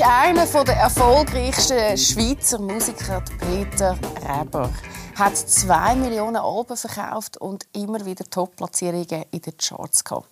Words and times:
ist 0.00 0.06
einer 0.06 0.44
der 0.44 0.76
erfolgreichsten 0.76 1.96
Schweizer 1.96 2.58
Musiker, 2.58 3.22
Peter 3.40 3.96
Reber. 4.28 4.68
Er 5.14 5.18
Hat 5.18 5.38
zwei 5.38 5.94
Millionen 5.94 6.36
Alben 6.36 6.76
verkauft 6.76 7.38
und 7.38 7.66
immer 7.72 8.04
wieder 8.04 8.26
Top-Platzierungen 8.26 9.24
in 9.30 9.40
den 9.40 9.56
Charts 9.56 10.04
gehabt. 10.04 10.28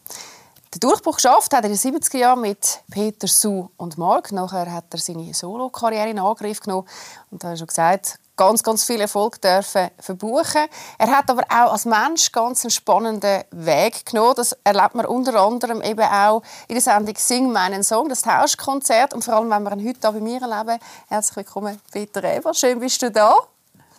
Den 0.74 0.80
Durchbruch 0.80 1.16
geschafft 1.16 1.54
hat 1.54 1.64
er 1.64 1.70
in 1.70 1.78
den 1.78 1.94
70er 1.94 2.18
Jahren 2.18 2.42
mit 2.42 2.82
Peter, 2.90 3.26
Sue 3.26 3.70
und 3.78 3.96
Mark. 3.96 4.32
Nachher 4.32 4.70
hat 4.70 4.92
er 4.92 4.98
seine 4.98 5.32
Solo-Karriere 5.32 6.10
in 6.10 6.18
Angriff 6.18 6.60
genommen. 6.60 6.86
Und 7.30 7.42
da 7.42 7.46
habe 7.46 7.54
ich 7.54 7.60
schon 7.60 7.68
gesagt, 7.68 8.18
ganz, 8.36 8.62
ganz 8.62 8.84
viel 8.84 9.00
Erfolg 9.00 9.40
dürfen 9.40 9.90
verbuchen. 9.98 10.66
Er 10.98 11.08
hat 11.08 11.30
aber 11.30 11.42
auch 11.48 11.72
als 11.72 11.84
Mensch 11.84 12.32
ganz 12.32 12.64
einen 12.64 12.70
spannenden 12.70 13.44
Weg 13.50 14.06
genommen. 14.06 14.34
Das 14.36 14.56
erlebt 14.64 14.94
man 14.94 15.06
unter 15.06 15.34
anderem 15.40 15.82
eben 15.82 16.00
auch 16.00 16.42
in 16.68 16.74
der 16.74 16.82
Sendung 16.82 17.14
«Sing 17.16 17.52
meinen 17.52 17.82
Song», 17.82 18.08
das 18.08 18.22
Tauschkonzert. 18.22 19.14
Und 19.14 19.24
vor 19.24 19.34
allem, 19.34 19.50
wenn 19.50 19.62
wir 19.62 19.72
ihn 19.72 19.88
heute 19.88 20.00
hier 20.00 20.12
bei 20.12 20.20
mir 20.20 20.42
erleben. 20.42 20.78
Herzlich 21.08 21.36
willkommen, 21.36 21.80
Peter 21.92 22.24
Eber. 22.24 22.54
Schön, 22.54 22.80
bist 22.80 23.02
du 23.02 23.10
da. 23.10 23.36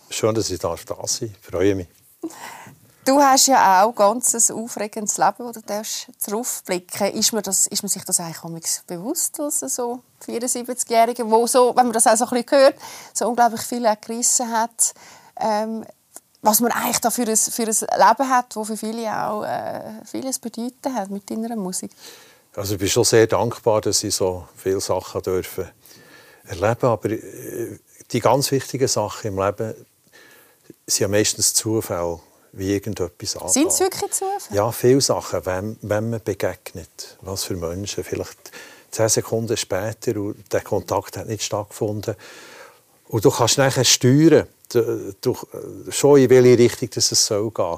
Schön, 0.10 0.36
dass 0.36 0.50
ich 0.50 0.60
da 0.60 0.76
sein 0.76 0.86
darf. 0.88 1.22
Ich 1.22 1.32
freue 1.42 1.76
mich. 1.76 1.88
Du 3.06 3.22
hast 3.22 3.46
ja 3.46 3.84
auch 3.84 3.94
ganz 3.94 4.34
ein 4.34 4.56
aufregendes 4.56 5.20
Leben, 5.20 5.36
wo 5.38 5.52
du 5.52 5.62
zurückblicken 6.18 7.14
ist 7.14 7.34
man, 7.34 7.44
das, 7.44 7.68
ist 7.68 7.84
man 7.84 7.90
sich 7.90 8.04
das 8.04 8.20
eigentlich 8.20 8.82
bewusst, 8.88 9.38
dass 9.38 9.60
so 9.60 10.02
74-Jährige, 10.26 11.30
wo 11.30 11.46
so, 11.46 11.76
wenn 11.76 11.86
man 11.86 11.94
das 11.94 12.08
auch 12.08 12.18
so 12.18 12.26
ein 12.26 12.44
bisschen 12.44 12.60
hört, 12.60 12.76
so 13.14 13.28
unglaublich 13.28 13.62
viel 13.62 13.88
gerissen 14.02 14.52
hat, 14.52 14.96
ähm, 15.40 15.86
was 16.42 16.60
man 16.62 16.72
eigentlich 16.72 17.00
da 17.00 17.12
für 17.12 17.28
ein, 17.28 17.38
für 17.38 17.64
ein 17.64 17.68
Leben 17.68 18.30
hat, 18.30 18.56
das 18.56 18.68
für 18.68 18.78
viele 18.78 19.12
auch 19.16 19.44
äh, 19.44 19.82
vieles 20.06 20.40
bedeuten 20.40 20.96
hat 20.96 21.12
mit 21.12 21.30
deiner 21.30 21.56
Musik? 21.56 21.92
Also 22.56 22.74
ich 22.74 22.80
bin 22.80 22.90
schon 22.90 23.04
sehr 23.04 23.28
dankbar, 23.28 23.82
dass 23.82 24.04
ich 24.04 24.16
so 24.16 24.48
viele 24.56 24.82
Sachen 24.82 25.22
dürfen 25.22 25.70
erleben. 26.48 26.88
Aber 26.88 27.10
äh, 27.10 27.78
die 28.12 28.20
ganz 28.20 28.50
wichtigen 28.50 28.88
Sachen 28.88 29.28
im 29.28 29.40
Leben 29.40 29.76
sind 30.88 31.00
ja 31.00 31.08
meistens 31.08 31.54
Zufälle 31.54 32.20
wie 32.56 32.74
irgendetwas 32.74 33.36
angeht. 33.36 33.54
Sind 33.54 33.68
es 33.68 33.80
wirklich 33.80 34.12
Zufälle? 34.12 34.56
Ja, 34.56 34.72
viele 34.72 35.02
Sachen, 35.02 35.46
wenn, 35.46 35.78
wenn 35.82 36.10
man 36.10 36.22
begegnet. 36.24 37.18
Was 37.22 37.44
für 37.44 37.56
Menschen. 37.56 38.04
Vielleicht 38.04 38.52
zehn 38.92 39.10
Sekunden 39.10 39.58
später 39.58 40.20
und 40.20 40.52
der 40.52 40.62
Kontakt 40.62 41.18
hat 41.18 41.28
nicht 41.28 41.44
stattgefunden. 41.44 42.16
Und 43.08 43.26
du 43.26 43.30
kannst 43.30 43.58
nachher 43.58 43.84
steuern, 43.84 44.48
du, 44.70 45.14
du, 45.22 45.38
schon 45.90 46.20
in 46.20 46.30
welche 46.30 46.58
Richtung 46.58 46.90
es 46.96 47.10
soll 47.10 47.52
gehen. 47.52 47.78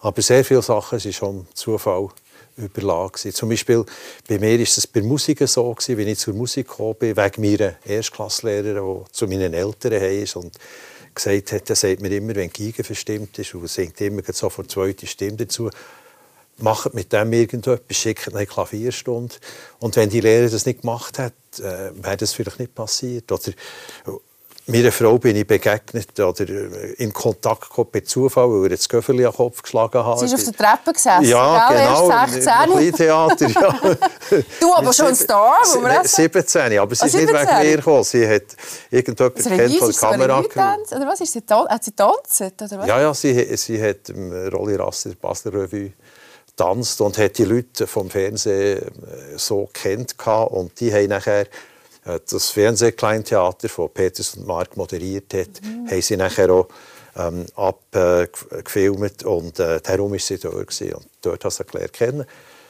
Aber 0.00 0.22
sehr 0.22 0.44
viele 0.44 0.62
Sachen 0.62 0.98
sind 0.98 1.14
schon 1.14 1.46
Zufall 1.54 2.08
überlagen. 2.56 3.32
Zum 3.32 3.48
Beispiel 3.48 3.84
bei 4.28 4.38
mir 4.38 4.58
ist 4.58 4.78
es 4.78 4.86
bei 4.86 5.02
Musik 5.02 5.46
so, 5.46 5.72
gewesen, 5.72 5.96
wenn 5.98 6.08
ich 6.08 6.18
zur 6.18 6.34
Musik 6.34 6.68
gekommen 6.68 6.96
bin, 6.98 7.16
wegen 7.16 7.42
meiner 7.42 7.74
Erstklasslehrerin, 7.84 9.04
die 9.04 9.12
zu 9.12 9.26
meinen 9.26 9.54
Eltern 9.54 9.92
ist 9.92 10.36
und 10.36 10.56
gesagt 11.16 11.52
hat, 11.52 11.70
er 11.70 11.76
sagt 11.76 12.00
mir 12.00 12.12
immer, 12.12 12.36
wenn 12.36 12.50
die 12.50 12.72
verstimmt 12.72 13.38
ist, 13.38 13.54
und 13.54 13.68
singt 13.68 14.00
immer 14.00 14.22
sofort 14.30 14.70
zweite 14.70 15.06
Stimme 15.06 15.38
dazu, 15.38 15.70
macht 16.58 16.94
mit 16.94 17.12
dem 17.12 17.32
irgendetwas, 17.32 17.96
schickt 17.96 18.34
eine 18.34 18.46
Klavierstunde. 18.46 19.34
Und 19.78 19.96
wenn 19.96 20.08
die 20.08 20.20
Lehrerin 20.20 20.50
das 20.50 20.66
nicht 20.66 20.82
gemacht 20.82 21.18
hat, 21.18 21.34
äh, 21.58 21.90
wäre 21.94 22.16
das 22.16 22.32
vielleicht 22.32 22.60
nicht 22.60 22.74
passiert. 22.74 23.30
Oder 23.32 23.52
Meiner 24.68 24.90
Frau 24.90 25.16
bin 25.16 25.36
ich 25.36 25.46
begegnet 25.46 26.18
oder 26.18 26.48
äh, 26.48 26.94
in 26.94 27.12
Kontakt 27.12 27.68
gekommen 27.68 27.88
per 27.92 28.04
Zufall, 28.04 28.48
weil 28.50 28.64
er 28.64 28.70
das 28.70 28.88
Göfferli 28.88 29.24
am 29.24 29.32
Kopf 29.32 29.62
geschlagen 29.62 30.04
hat. 30.04 30.18
Sie 30.18 30.24
ist 30.24 30.34
auf 30.34 30.42
der 30.42 30.52
Treppe 30.54 30.92
gesessen, 30.92 31.24
ja, 31.24 31.68
gell? 31.68 31.78
genau, 31.78 32.10
erst 32.10 32.42
16. 32.42 32.92
Theater, 32.94 33.48
ja. 33.48 33.80
du 34.60 34.74
aber 34.74 34.92
schon 34.92 35.06
ein 35.06 35.14
Star, 35.14 35.58
wo 35.72 35.80
man 35.80 36.04
17, 36.04 36.78
aber 36.80 36.94
sie 36.96 37.04
oh, 37.04 37.06
ist 37.06 37.14
nicht 37.14 37.28
wegen 37.28 37.58
mir 37.58 37.76
gekommen. 37.76 38.02
Sie 38.02 38.28
hat 38.28 38.42
irgendjemand 38.90 39.36
also 39.36 39.50
kennt 39.50 39.78
von 39.78 39.90
der 39.92 40.00
Kamera. 40.00 40.40
Oder 40.40 41.06
was, 41.06 41.20
ist 41.20 41.32
sie, 41.32 41.42
hat 41.48 41.84
sie 41.84 41.92
tanzt? 41.92 42.40
Oder 42.40 42.78
was? 42.78 42.88
Ja, 42.88 43.00
ja, 43.00 43.14
sie, 43.14 43.56
sie 43.56 43.80
hat 43.80 44.08
im 44.08 44.32
Rolli 44.48 44.74
Rasser 44.74 45.10
Basler 45.20 45.52
Revue 45.52 45.92
getanzt 46.48 47.00
und 47.00 47.18
hat 47.18 47.38
die 47.38 47.44
Leute 47.44 47.86
vom 47.86 48.10
Fernsehen 48.10 48.82
äh, 48.82 49.36
so 49.36 49.68
kennt 49.72 50.16
und 50.26 50.80
die 50.80 50.92
haben 50.92 51.08
nachher 51.08 51.46
das 52.28 52.50
Fernsehkleintheater 52.50 53.68
von 53.68 53.90
Peters 53.90 54.34
und 54.34 54.46
Mark 54.46 54.76
moderiert 54.76 55.34
hat, 55.34 55.60
mhm. 55.62 55.90
haben 55.90 56.02
sie 56.02 56.16
nachher 56.16 56.50
auch 56.50 56.68
ähm, 57.16 57.46
abgefilmt 57.56 59.22
äh, 59.22 59.26
und 59.26 59.58
äh, 59.58 59.80
darum 59.80 60.12
war 60.12 60.18
sie 60.18 60.38
dort. 60.38 60.68
Gewesen. 60.68 60.94
Und 60.94 61.08
dort 61.22 61.44
hast 61.44 61.58
du 61.58 61.64
sie 61.78 61.88
kennen. 61.88 62.24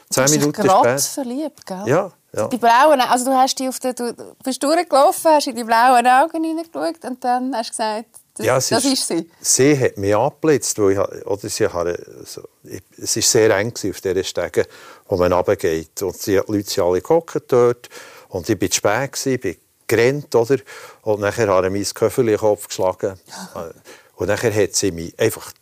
Zehn 0.09 0.29
Minuten 0.31 0.63
später. 0.63 0.97
verliebt, 0.99 1.65
gell? 1.65 1.83
Ja, 1.85 2.11
ja. 2.33 2.47
Die 2.47 2.57
blauen, 2.57 3.01
also 3.01 3.25
du 3.25 3.31
hast 3.31 3.59
die 3.59 3.67
auf 3.67 3.79
der, 3.79 3.93
du 3.93 4.13
bist 4.43 4.63
durchgelaufen, 4.63 5.31
hast 5.31 5.47
in 5.47 5.55
die 5.55 5.63
blauen 5.63 6.07
Augen 6.07 6.43
hineingeschaut 6.43 7.03
und 7.03 7.23
dann 7.23 7.53
hast 7.55 7.69
du 7.69 7.71
gesagt, 7.71 8.05
das, 8.35 8.45
ja, 8.45 8.55
das 8.55 8.71
ist, 8.71 8.85
ist, 8.85 9.07
sie. 9.07 9.29
Sie 9.41 9.79
hat 9.79 9.97
mich 9.97 10.15
angeblitzt, 10.15 10.77
weil 10.77 10.91
ich, 10.91 11.25
oder 11.25 11.49
sie 11.49 11.67
hatte, 11.67 12.15
also, 12.19 12.43
ich, 12.63 12.83
es 12.97 13.15
war 13.15 13.23
sehr 13.23 13.57
eng 13.57 13.73
auf 13.73 14.01
dieser 14.01 14.23
Stege, 14.23 14.67
wo 15.07 15.17
man 15.17 15.33
runtergeht. 15.33 16.01
Und 16.03 16.23
die 16.25 16.35
Leute 16.35 16.69
sind 16.69 16.83
alle 16.83 17.01
dort 17.01 17.89
und 18.29 18.49
ich 18.49 18.61
war 18.61 18.69
zu 18.69 18.75
spät, 18.75 19.25
ich 19.25 19.41
bin 19.41 19.55
gerannt, 19.87 20.35
oder? 20.35 20.57
Und 21.03 21.21
nachher 21.21 21.47
habe 21.47 21.67
ich 21.67 21.73
mein 21.73 21.83
Köfferchen 21.83 22.27
in 22.27 22.33
den 22.33 22.39
Kopf 22.39 22.67
geschlagen. 22.67 23.19
Und 24.15 24.27
nachher 24.27 24.53
hat 24.53 24.73
sie 24.73 24.91
mich 24.91 25.17
einfach 25.19 25.53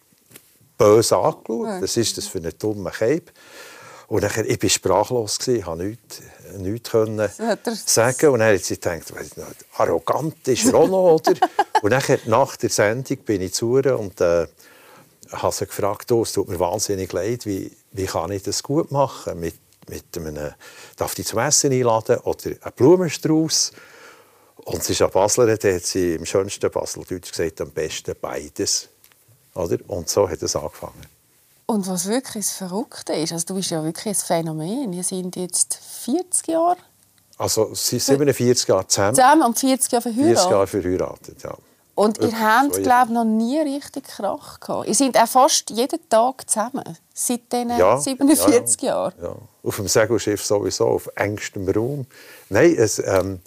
böse 0.77 1.17
angeschaut. 1.17 1.81
Was 1.81 1.97
ist 1.97 2.17
das 2.17 2.27
für 2.27 2.39
ein 2.39 2.53
dummer 2.57 2.91
Cape? 2.91 3.25
Und 4.07 4.21
nachher, 4.21 4.45
ich 4.45 4.61
war 4.61 4.69
sprachlos, 4.69 5.39
ich 5.47 5.63
konnte 5.63 5.85
nichts, 5.85 6.21
nichts 6.57 6.91
können 6.91 7.29
sagen. 7.85 8.29
Und 8.29 8.39
dann 8.39 8.53
hat 8.53 8.63
sie 8.63 8.75
gedacht, 8.75 9.13
arrogant 9.77 10.47
ist 10.47 10.65
er 10.65 10.75
auch 10.75 10.87
noch, 10.87 11.15
oder? 11.15 11.33
und 11.81 11.89
nachher, 11.89 12.19
nach 12.25 12.55
der 12.55 12.69
Sendung 12.69 13.17
bin 13.25 13.41
ich 13.41 13.53
zu 13.53 13.77
ihr 13.77 13.97
und 13.99 14.21
äh, 14.21 14.47
habe 15.31 15.53
sie 15.53 15.65
gefragt, 15.65 16.11
oh, 16.11 16.21
es 16.21 16.33
tut 16.33 16.47
mir 16.47 16.59
wahnsinnig 16.59 17.11
leid, 17.11 17.45
wie, 17.45 17.71
wie 17.91 18.05
kann 18.05 18.31
ich 18.31 18.43
das 18.43 18.61
gut 18.61 18.91
machen 18.91 19.39
mit 19.39 19.55
mit 19.89 20.17
einem, 20.17 20.53
darf 20.95 21.15
die 21.15 21.23
zum 21.23 21.39
Essen 21.39 21.71
einladen 21.71 22.17
oder 22.19 22.45
einen 22.45 22.73
Blumenstrauß. 22.75 23.71
Und 24.65 24.83
sie 24.83 24.93
ist 24.93 25.01
an 25.01 25.11
Basler, 25.11 25.57
da 25.57 25.73
hat 25.73 25.85
sie 25.85 26.15
im 26.15 26.25
schönsten 26.25 26.71
Baseldeutsch 26.71 27.31
gesagt, 27.31 27.61
am 27.61 27.71
besten 27.71 28.15
beides. 28.19 28.89
Oder? 29.53 29.77
Und 29.87 30.09
so 30.09 30.27
hat 30.27 30.41
es 30.41 30.55
angefangen. 30.55 31.05
Und 31.67 31.87
was 31.87 32.07
wirklich 32.07 32.45
das 32.45 32.51
Verrückte 32.57 33.13
ist, 33.13 33.33
also 33.33 33.45
du 33.47 33.55
bist 33.55 33.71
ja 33.71 33.83
wirklich 33.83 34.07
ein 34.07 34.15
Phänomen. 34.15 34.91
Wir 34.91 35.03
sind 35.03 35.35
jetzt 35.35 35.79
40 36.03 36.47
Jahre. 36.47 36.77
Also 37.37 37.73
sie 37.73 37.99
sind 37.99 38.19
47 38.19 38.67
Jahre 38.67 38.87
zusammen. 38.87 39.15
Zusammen 39.15 39.41
und 39.43 39.59
40 39.59 39.91
Jahre 39.91 40.01
verheiratet. 40.01 40.37
40 40.37 40.51
Jahre 40.51 40.67
verheiratet, 40.67 41.43
ja. 41.43 41.57
Und 41.95 42.19
ihr 42.19 42.37
habt, 42.37 42.83
glaube 42.83 43.13
noch 43.13 43.23
nie 43.23 43.57
richtig 43.59 44.03
Krach 44.03 44.59
gehabt. 44.59 44.87
Ihr 44.87 44.93
seid 44.93 45.17
auch 45.17 45.27
fast 45.27 45.69
jeden 45.69 46.09
Tag 46.09 46.49
zusammen, 46.49 46.83
seit 47.13 47.51
diesen 47.51 47.77
ja, 47.77 47.97
47 47.97 48.81
ja, 48.81 48.87
Jahren. 48.89 49.13
Ja. 49.21 49.35
Auf 49.63 49.75
dem 49.77 49.87
Segelschiff 49.87 50.43
sowieso, 50.43 50.87
auf 50.87 51.09
engstem 51.15 51.67
Raum. 51.69 52.05
Nein, 52.49 52.75
es, 52.77 52.99
ähm, 52.99 53.39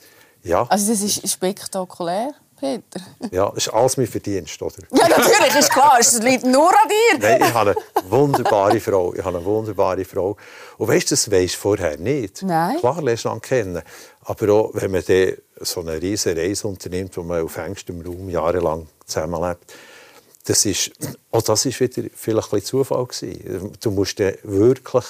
ja. 0.42 0.66
Also 0.68 0.90
das 0.90 1.02
ist 1.02 1.28
spektakulär. 1.30 2.32
Peter. 2.58 3.00
Ja, 3.30 3.50
das 3.54 3.66
ist 3.66 3.74
alles 3.74 3.96
mein 3.96 4.06
Verdienst, 4.06 4.60
oder? 4.62 4.74
Ja, 4.92 5.08
natürlich, 5.08 5.54
ist 5.58 5.70
klar. 5.70 5.96
Es 6.00 6.18
liegt 6.20 6.44
nur 6.44 6.70
an 6.70 6.88
dir. 6.88 7.18
Nein, 7.18 7.42
ich 7.42 7.54
habe 7.54 7.74
eine 7.94 8.10
wunderbare 8.10 8.80
Frau. 8.80 9.14
Ich 9.14 9.24
habe 9.24 9.36
eine 9.36 9.44
wunderbare 9.44 10.04
Frau. 10.04 10.36
Und 10.78 10.88
weißt 10.88 11.10
du, 11.10 11.14
das 11.14 11.30
weisst 11.30 11.54
du 11.56 11.58
vorher 11.58 11.98
nicht. 11.98 12.42
Nein. 12.42 12.78
Klar 12.78 13.02
lernst 13.02 13.24
du 13.24 13.40
kennen. 13.40 13.82
Aber 14.22 14.52
auch, 14.52 14.70
wenn 14.74 14.90
man 14.90 15.02
dann 15.06 15.32
so 15.60 15.80
eine 15.80 16.00
riesige 16.00 16.40
Reise 16.40 16.68
unternimmt, 16.68 17.16
wo 17.16 17.22
man 17.22 17.42
auf 17.42 17.56
engstem 17.56 18.00
Raum 18.00 18.28
jahrelang 18.28 18.86
zusammenlebt, 19.06 19.72
das 20.44 20.64
ist, 20.64 20.92
auch 21.30 21.42
das 21.42 21.66
ist 21.66 21.78
wieder 21.80 22.08
vielleicht 22.14 22.52
ein 22.54 22.62
Zufall 22.62 23.04
gewesen. 23.04 23.72
Du 23.80 23.90
musst 23.90 24.18
wirklich 24.18 25.04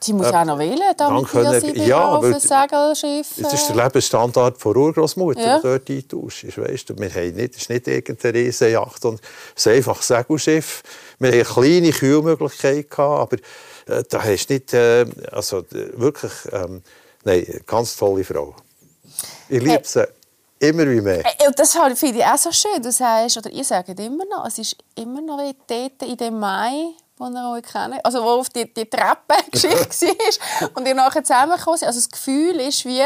Sie 0.00 0.12
muss 0.12 0.26
äh, 0.26 0.34
auch 0.34 0.44
noch 0.44 0.58
wählen, 0.58 0.94
damit 0.96 1.28
sie 1.28 1.86
ja, 1.86 2.16
auf 2.16 2.24
Segelschiff... 2.24 3.28
Das 3.38 3.52
ist 3.54 3.68
der 3.68 3.76
Lebensstandard 3.76 4.58
von 4.58 4.76
Urgroßmutter, 4.76 5.40
ja. 5.40 5.58
dort 5.58 5.88
eintauscht. 5.88 6.44
Weißt 6.44 6.90
du, 6.90 6.98
wir 6.98 7.10
haben 7.10 7.34
nicht, 7.34 7.54
es 7.54 7.62
ist 7.62 7.70
nicht 7.70 7.88
irgendeine 7.88 8.34
Riesenjacht, 8.34 9.04
es 9.04 9.20
ist 9.56 9.66
einfach 9.66 9.96
ein 9.96 10.02
Segelschiff. 10.02 10.82
Wir 11.18 11.28
hatten 11.28 11.36
eine 11.36 11.44
kleine 11.44 11.90
Kühlmöglichkeit, 11.90 12.98
aber 12.98 13.36
äh, 13.86 14.04
da 14.08 14.22
hast 14.22 14.46
du 14.46 14.54
nicht... 14.54 14.74
Äh, 14.74 15.06
also 15.32 15.64
wirklich... 15.70 16.32
Ähm, 16.52 16.82
nein, 17.24 17.60
ganz 17.66 17.96
tolle 17.96 18.24
Frau. 18.24 18.54
Ich 19.48 19.62
liebe 19.62 19.82
sie. 19.84 20.02
Äh, 20.02 20.08
immer 20.58 20.88
wie 20.88 21.00
mehr. 21.00 21.22
Das 21.56 21.76
finde 21.94 22.18
ich 22.18 22.24
auch 22.24 22.38
so 22.38 22.52
schön. 22.52 22.82
Du 22.82 22.90
sagst, 22.90 23.36
oder 23.36 23.50
ihr 23.50 23.64
sagt 23.64 23.88
immer 24.00 24.24
noch, 24.24 24.46
es 24.46 24.58
ist 24.58 24.76
immer 24.94 25.20
noch 25.20 25.38
wie 25.38 25.54
dort 25.66 26.02
in 26.02 26.16
dem 26.16 26.38
Mai 26.38 26.94
die 27.18 27.24
ihr 27.24 27.50
euch 27.50 27.62
kennt. 27.62 28.04
Also 28.04 28.22
wo 28.22 28.40
auf 28.40 28.48
die, 28.50 28.72
die 28.72 28.84
Treppengeschichte 28.84 30.06
war 30.60 30.70
und 30.74 30.86
ihr 30.86 30.94
nachher 30.94 31.24
zusammengekommen 31.24 31.78
seid. 31.78 31.88
Also 31.88 32.00
das 32.00 32.10
Gefühl 32.10 32.60
ist 32.60 32.84
wie... 32.84 33.02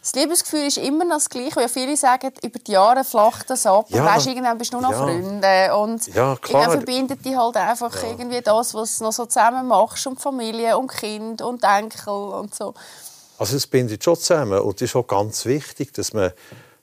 Das 0.00 0.14
Liebesgefühl 0.14 0.68
ist 0.68 0.78
immer 0.78 1.04
noch 1.04 1.16
das 1.16 1.28
Gleiche, 1.28 1.56
weil 1.56 1.68
viele 1.68 1.96
sagen, 1.96 2.30
über 2.40 2.60
die 2.60 2.70
Jahre 2.70 3.02
flacht 3.02 3.50
das 3.50 3.66
ab. 3.66 3.86
Ja. 3.88 4.02
Und 4.02 4.06
weißt, 4.06 4.28
irgendwann 4.28 4.56
bist 4.56 4.72
du 4.72 4.80
nur 4.80 4.88
noch 4.88 4.92
ja. 4.92 5.04
Freunde. 5.04 5.76
Und 5.76 6.14
ja, 6.14 6.36
klar. 6.36 6.70
verbindet 6.70 7.24
dich 7.24 7.36
halt 7.36 7.56
einfach 7.56 7.92
ja. 8.00 8.10
irgendwie 8.10 8.40
das, 8.40 8.72
was 8.72 8.98
du 8.98 9.04
noch 9.04 9.12
so 9.12 9.26
zusammen 9.26 9.66
machst. 9.66 10.06
Und 10.06 10.20
Familie 10.20 10.78
und 10.78 10.92
Kind 10.92 11.42
und 11.42 11.64
Enkel 11.64 12.12
und 12.12 12.54
so. 12.54 12.72
Also 13.36 13.56
es 13.56 13.66
bindet 13.66 14.04
schon 14.04 14.14
zusammen 14.14 14.60
und 14.60 14.80
es 14.80 14.90
ist 14.90 14.96
auch 14.96 15.08
ganz 15.08 15.44
wichtig, 15.44 15.92
dass 15.92 16.12
man 16.12 16.30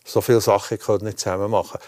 so 0.03 0.19
viele 0.19 0.41
Sachen 0.41 0.77
nicht 1.01 1.19
zusammen 1.19 1.49
machen 1.49 1.79
kann. 1.79 1.81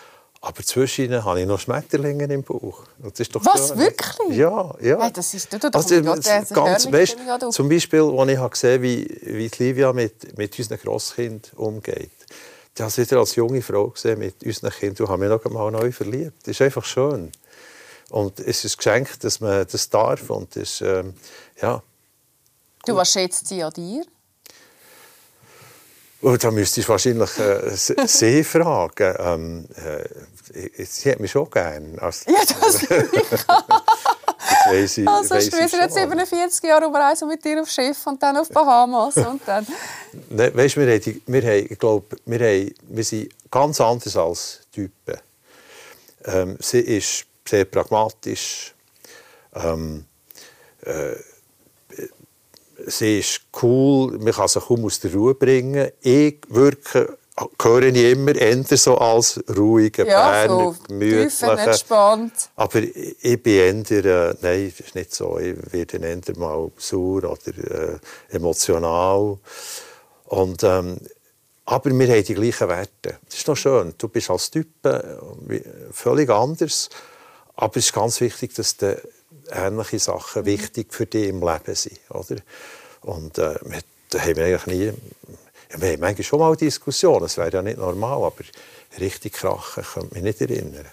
Aber 0.45 0.61
zwischen 0.61 1.23
habe 1.23 1.41
ich 1.41 1.47
noch 1.47 1.59
Schmetterlinge 1.59 2.31
im 2.31 2.43
Bauch. 2.43 2.83
Das 2.99 3.19
ist 3.19 3.35
doch 3.35 3.43
Was, 3.43 3.69
schön. 3.69 3.79
wirklich? 3.79 4.37
Ja, 4.37 4.75
ja. 4.79 5.01
Hey, 5.01 5.11
das 5.11 5.33
ist, 5.33 5.51
du, 5.51 5.57
du, 5.57 5.69
also, 5.73 5.99
das 6.01 6.49
ganz, 6.53 6.91
weißt, 6.91 7.17
Zum 7.49 7.67
Beispiel, 7.67 8.01
als 8.01 8.29
ich 8.29 8.51
gesehen 8.51 8.73
habe, 8.73 8.83
wie, 8.83 9.21
wie 9.23 9.51
Livia 9.57 9.91
mit, 9.91 10.37
mit 10.37 10.59
unseren 10.59 10.77
Grosskind 10.77 11.51
umgeht. 11.55 12.11
Ich 12.75 12.79
habe 12.79 12.95
wieder 12.95 13.17
als 13.17 13.33
junge 13.33 13.63
Frau 13.63 13.87
gesehen 13.87 14.19
mit 14.19 14.43
unseren 14.43 14.69
Kindern. 14.69 14.95
Du 14.95 15.09
hast 15.09 15.17
mich 15.17 15.29
noch 15.29 15.43
einmal 15.45 15.71
neu 15.71 15.91
verliebt. 15.91 16.37
Das 16.43 16.51
ist 16.51 16.61
einfach 16.61 16.85
schön. 16.85 17.31
Und 18.11 18.39
es 18.39 18.63
ist 18.65 18.75
ein 18.75 18.77
Geschenk, 18.77 19.19
dass 19.21 19.39
man 19.39 19.65
das 19.65 19.89
darf. 19.89 20.29
Und 20.29 20.55
das, 20.55 20.79
ähm, 20.79 21.15
ja. 21.59 21.81
Du, 22.85 22.95
was 22.95 23.11
schätzt 23.11 23.47
sie 23.47 23.63
an 23.63 23.73
dir? 23.73 24.05
Oh, 26.25 26.37
da 26.37 26.49
müsstest 26.49 26.87
du 26.87 26.91
wahrscheinlich 26.91 27.37
äh, 27.37 28.07
sie 28.07 28.43
fragen. 28.43 29.15
Ähm, 29.19 29.65
äh, 29.75 30.09
sie 30.53 31.11
hat 31.11 31.19
mich 31.19 31.31
schon 31.31 31.49
gern. 31.49 31.97
Also, 31.99 32.31
ja, 32.31 32.39
das 32.39 32.89
weiss 34.67 34.97
ich, 34.97 35.07
also 35.07 35.35
weiss 35.35 35.51
wir 35.51 35.67
sind 35.67 35.81
jetzt 35.81 35.95
47 35.95 36.63
Jahre 36.63 36.87
umreisen 36.87 37.27
mit 37.27 37.43
dir 37.43 37.61
auf 37.61 37.69
Schiff 37.69 38.05
und 38.07 38.21
dann 38.21 38.37
auf 38.37 38.49
Bahamas 38.49 39.17
und 39.17 39.41
dann... 39.45 39.65
ne, 40.29 40.55
weißt, 40.55 40.77
wir, 40.77 40.87
haben, 40.93 41.21
wir, 41.25 41.41
haben, 41.41 41.67
ich 41.69 41.79
glaube, 41.79 42.17
wir, 42.25 42.39
haben, 42.39 42.73
wir 42.81 43.03
sind 43.03 43.33
ganz 43.49 43.81
anders 43.81 44.15
als 44.17 44.61
Typen. 44.71 45.17
Ähm, 46.25 46.57
sie 46.59 46.79
ist 46.79 47.25
sehr 47.47 47.65
pragmatisch. 47.65 48.73
Ähm, 49.53 50.05
äh, 50.81 51.15
sie 52.87 53.19
ist 53.19 53.41
cool, 53.61 54.17
man 54.17 54.33
kann 54.33 54.47
sie 54.47 54.59
kaum 54.59 54.85
aus 54.85 54.99
der 54.99 55.13
Ruhe 55.13 55.33
bringen. 55.33 55.91
Ich 56.01 56.39
wirke, 56.49 57.17
höre 57.61 57.83
ich 57.83 58.11
immer 58.11 58.35
eher 58.35 58.63
so 58.77 58.97
als 58.97 59.43
ruhiger 59.55 60.05
ja, 60.05 60.29
Berner, 60.29 60.73
so 60.73 60.75
gemütlicher. 60.87 61.57
entspannt. 61.59 62.49
Aber 62.55 62.79
ich 62.79 63.43
bin 63.43 63.83
eher, 63.85 64.05
äh, 64.05 64.35
nein, 64.41 64.73
das 64.77 64.87
ist 64.87 64.95
nicht 64.95 65.13
so, 65.13 65.37
ich 65.37 65.55
werde 65.73 65.97
eher 65.97 66.37
mal 66.37 66.71
sauer 66.77 67.23
oder 67.25 67.47
äh, 67.47 67.97
emotional. 68.29 69.37
Und, 70.25 70.63
ähm, 70.63 70.97
aber 71.65 71.89
wir 71.91 72.07
haben 72.07 72.23
die 72.23 72.33
gleichen 72.33 72.69
Werte. 72.69 73.19
Das 73.25 73.35
ist 73.35 73.47
noch 73.47 73.57
schön. 73.57 73.93
Du 73.97 74.07
bist 74.07 74.29
als 74.29 74.51
Typ 74.51 74.85
äh, 74.85 75.01
völlig 75.91 76.29
anders. 76.29 76.89
Aber 77.55 77.77
es 77.77 77.85
ist 77.85 77.93
ganz 77.93 78.21
wichtig, 78.21 78.53
dass 78.53 78.77
du 78.77 79.01
ähnliche 79.51 79.99
Sachen 79.99 80.43
mhm. 80.43 80.45
wichtig 80.45 80.93
für 80.93 81.05
dich 81.05 81.27
im 81.27 81.41
Leben 81.41 81.75
sind. 81.75 81.99
Oder? 82.09 82.37
Und 83.01 83.37
äh, 83.39 83.55
da 84.09 84.19
haben 84.19 84.35
wir 84.35 84.45
eigentlich 84.45 84.67
nie... 84.67 84.93
Ja, 85.71 85.81
wir 85.81 85.91
haben 85.93 85.99
manchmal 85.99 86.23
schon 86.23 86.39
mal 86.39 86.55
Diskussionen, 86.55 87.21
das 87.21 87.37
wäre 87.37 87.51
ja 87.51 87.61
nicht 87.61 87.77
normal, 87.77 88.23
aber 88.23 88.43
richtig 88.99 89.33
krachen 89.33 89.83
könnte 89.83 90.13
mich 90.13 90.23
nicht 90.23 90.41
erinnern. 90.41 90.85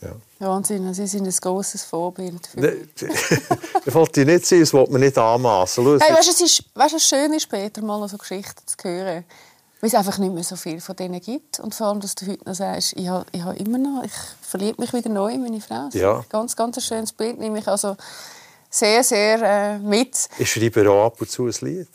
Ja. 0.00 0.10
Wahnsinn, 0.38 0.94
Sie 0.94 1.06
sind 1.06 1.26
ein 1.26 1.32
großes 1.32 1.84
Vorbild. 1.84 2.46
Für 2.46 2.60
ne, 2.60 2.88
das 3.84 3.94
wollte 3.94 4.20
ich 4.20 4.26
nicht 4.26 4.46
sein, 4.46 4.60
das 4.60 4.72
wollte 4.72 4.92
man 4.92 5.00
nicht 5.00 5.18
anmassen. 5.18 5.84
Hey, 6.00 6.14
weißt, 6.14 6.30
es 6.30 6.40
ist, 6.40 6.64
weißt, 6.74 6.94
es 6.94 7.08
schön 7.08 7.32
ist, 7.32 7.42
später 7.42 7.82
mal 7.82 8.08
so 8.08 8.16
Geschichten 8.16 8.62
zu 8.64 8.76
hören, 8.88 9.24
weil 9.80 9.88
es 9.88 9.94
einfach 9.94 10.18
nicht 10.18 10.32
mehr 10.32 10.44
so 10.44 10.54
viel 10.54 10.80
von 10.80 10.94
denen 10.94 11.20
gibt. 11.20 11.58
Und 11.58 11.74
vor 11.74 11.88
allem, 11.88 12.00
dass 12.00 12.14
du 12.14 12.26
heute 12.26 12.44
noch 12.44 12.54
sagst, 12.54 12.92
ich 12.96 13.08
habe, 13.08 13.26
ich 13.32 13.42
habe 13.42 13.56
immer 13.56 13.78
noch, 13.78 14.04
ich 14.04 14.12
verliebe 14.42 14.80
mich 14.80 14.92
wieder 14.92 15.10
neu 15.10 15.32
in 15.32 15.42
meine 15.42 15.60
Frau. 15.60 15.88
Ja. 15.92 16.24
Ganz, 16.28 16.54
ganz 16.54 16.76
ein 16.76 16.82
schönes 16.82 17.12
Bild, 17.12 17.38
nehme 17.38 17.58
ich 17.58 17.66
also 17.66 17.96
sehr, 18.70 19.02
sehr 19.02 19.42
äh, 19.42 19.78
mit. 19.78 20.28
Ich 20.38 20.52
schreibe 20.52 20.88
auch 20.88 21.06
ab 21.06 21.20
und 21.20 21.28
zu 21.28 21.46
ein 21.46 21.54
Lied. 21.62 21.88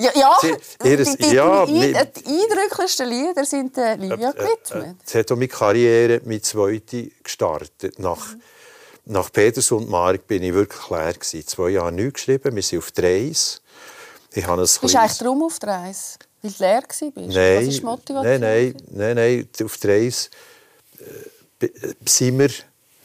Ja, 0.00 0.12
ja, 0.14 0.38
ihres, 0.84 1.16
die, 1.16 1.24
die, 1.24 1.34
ja 1.34 1.66
die, 1.66 1.92
die, 1.92 2.42
eindrücklichsten 2.42 3.08
Lieder 3.08 3.44
sind 3.44 3.76
äh, 3.76 3.96
Livia 3.96 4.30
gewidmet. 4.30 4.70
Äh, 4.70 4.78
äh, 4.90 4.94
sie 5.04 5.18
hat 5.18 5.32
auch 5.32 5.36
meine 5.36 5.48
Karriere 5.48 6.20
mit 6.24 6.44
zweite 6.46 7.10
gestartet. 7.24 7.98
Nach, 7.98 8.32
mhm. 8.32 8.40
nach 9.06 9.32
Peters 9.32 9.72
und 9.72 9.88
Mark 9.88 10.24
bin 10.28 10.44
ich 10.44 10.54
wirklich 10.54 10.88
leer 10.88 11.14
gewesen. 11.14 11.44
Zwei 11.48 11.70
Jahre 11.70 11.90
nichts 11.90 12.14
geschrieben, 12.14 12.54
wir 12.54 12.62
sind 12.62 12.78
auf 12.78 12.92
der 12.92 13.04
Reise. 13.04 13.58
Ich 14.34 14.46
habe 14.46 14.62
ein 14.62 14.68
Bist 14.68 14.82
du 14.82 14.98
eigentlich 14.98 15.18
drum 15.18 15.42
auf 15.42 15.58
der 15.58 15.68
Reise? 15.68 16.18
Weil 16.42 16.50
du 16.52 16.62
leer 16.62 16.82
warst? 16.82 17.02
Nein, 17.16 17.56
Was 17.56 17.74
ist 17.74 17.82
Motivation? 17.82 18.40
Nein, 18.40 18.40
nein, 18.40 18.76
nein, 18.90 19.16
nein, 19.16 19.48
auf 19.64 19.78
der 19.78 19.96
Reise 19.96 20.28
äh, 21.60 21.68
sind 22.04 22.38
wir, 22.38 22.50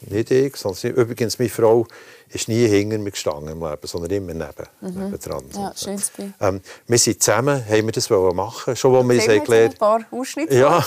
nicht 0.02 0.30
ich, 0.30 0.54
sondern 0.54 0.92
übrigens 0.92 1.40
meine 1.40 1.50
Frau 1.50 1.88
ist 2.28 2.48
nie 2.48 2.66
hinter 2.66 2.98
mir 2.98 3.10
gestanden 3.10 3.48
im 3.48 3.60
Leben, 3.60 3.86
sondern 3.86 4.10
immer 4.10 4.34
neben, 4.34 4.68
mhm. 4.80 5.04
nebendran. 5.04 5.44
Ja, 5.52 5.72
schönes 5.76 6.12
ähm, 6.40 6.60
Wir 6.86 6.98
sind 6.98 7.22
zusammen, 7.22 7.64
haben 7.64 7.86
wir 7.86 7.92
das 7.92 8.10
machen 8.10 8.76
schon 8.76 8.92
wo 8.92 9.08
wir 9.08 9.18
es 9.18 9.26
gelernt 9.26 9.74
ein 9.74 9.78
paar 9.78 10.00
Ausschnitte. 10.10 10.56
Ja, 10.56 10.84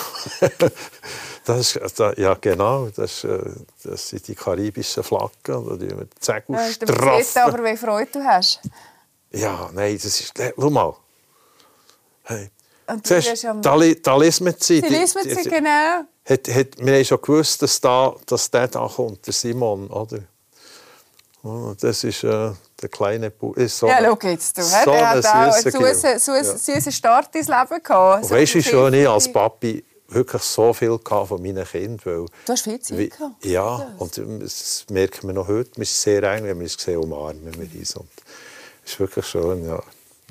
das 1.45 1.75
ist, 1.75 1.99
ja 2.17 2.33
genau, 2.35 2.89
das, 2.95 3.23
äh, 3.23 3.39
das 3.83 4.09
sind 4.09 4.27
die 4.27 4.35
karibischen 4.35 5.03
Flaggen, 5.03 5.31
da 5.45 5.75
die 5.75 5.89
wir 5.89 6.05
die 6.05 6.17
Segel 6.19 6.55
ja, 6.55 6.71
straffen. 6.71 7.41
aber 7.41 7.63
wie 7.63 7.77
Freude 7.77 8.11
du 8.11 8.23
hast. 8.23 8.61
Ja, 9.31 9.69
nein, 9.73 9.95
das 9.95 10.05
ist, 10.05 10.33
schau 10.57 10.69
mal, 10.69 10.95
Hey. 12.27 12.49
Und 12.87 13.05
Zuerst, 13.05 13.43
ja 13.43 13.53
da, 13.53 13.77
da 13.77 14.17
lesen 14.17 14.45
wir 14.45 14.55
sie. 14.57 14.81
Sie 14.81 14.87
lesen 14.87 15.21
sie, 15.23 15.49
genau. 15.49 16.03
Hat, 16.25 16.47
hat, 16.47 16.67
wir 16.77 16.93
haben 16.93 17.05
schon 17.05 17.21
gewusst, 17.21 17.61
dass, 17.61 17.79
da, 17.81 18.15
dass 18.25 18.51
der 18.51 18.67
da 18.67 18.87
kommt, 18.87 19.25
der 19.25 19.33
Simon, 19.33 19.87
oder? 19.87 20.19
Das 21.79 22.03
ist 22.03 22.23
äh, 22.23 22.51
der 22.81 22.89
kleine 22.89 23.31
Bu 23.31 23.53
so 23.67 23.87
Ja, 23.87 23.97
schau 24.01 24.27
jetzt, 24.27 24.57
du. 24.57 24.61
So 24.63 24.91
der 24.91 25.09
hat 25.09 25.25
auch 25.25 25.33
einen 25.33 26.19
süßen. 26.19 26.91
Start 26.91 27.35
ins 27.35 27.47
Leben 27.47 27.83
gehabt. 27.83 28.25
So 28.25 28.31
weißt 28.31 28.53
du, 28.53 28.57
wie 28.57 28.63
schön 28.63 28.93
ich 28.93 29.07
als 29.07 29.31
Papi 29.31 29.83
wirklich 30.09 30.41
so 30.41 30.73
viel 30.73 30.97
von 31.03 31.41
meinen 31.41 31.65
Kindern. 31.65 31.99
Weil, 32.03 32.25
du 32.45 32.53
hast 32.53 32.63
viel 32.63 32.79
Zeit 32.79 33.11
gehabt. 33.11 33.45
Ja, 33.45 33.93
und 33.97 34.17
das 34.41 34.85
merken 34.89 35.27
wir 35.27 35.33
noch 35.33 35.47
heute. 35.47 35.71
Wir 35.75 35.85
sind 35.85 35.95
sehr 35.95 36.23
eng, 36.23 36.45
wenn 36.45 36.57
wir 36.57 36.63
uns 36.63 36.77
sehen, 36.79 36.97
umarmen 36.97 37.53
wir 37.53 37.79
uns. 37.79 37.95
Und 37.95 38.09
das 38.83 38.93
ist 38.93 38.99
wirklich 38.99 39.25
schön, 39.25 39.65
ja. 39.65 39.81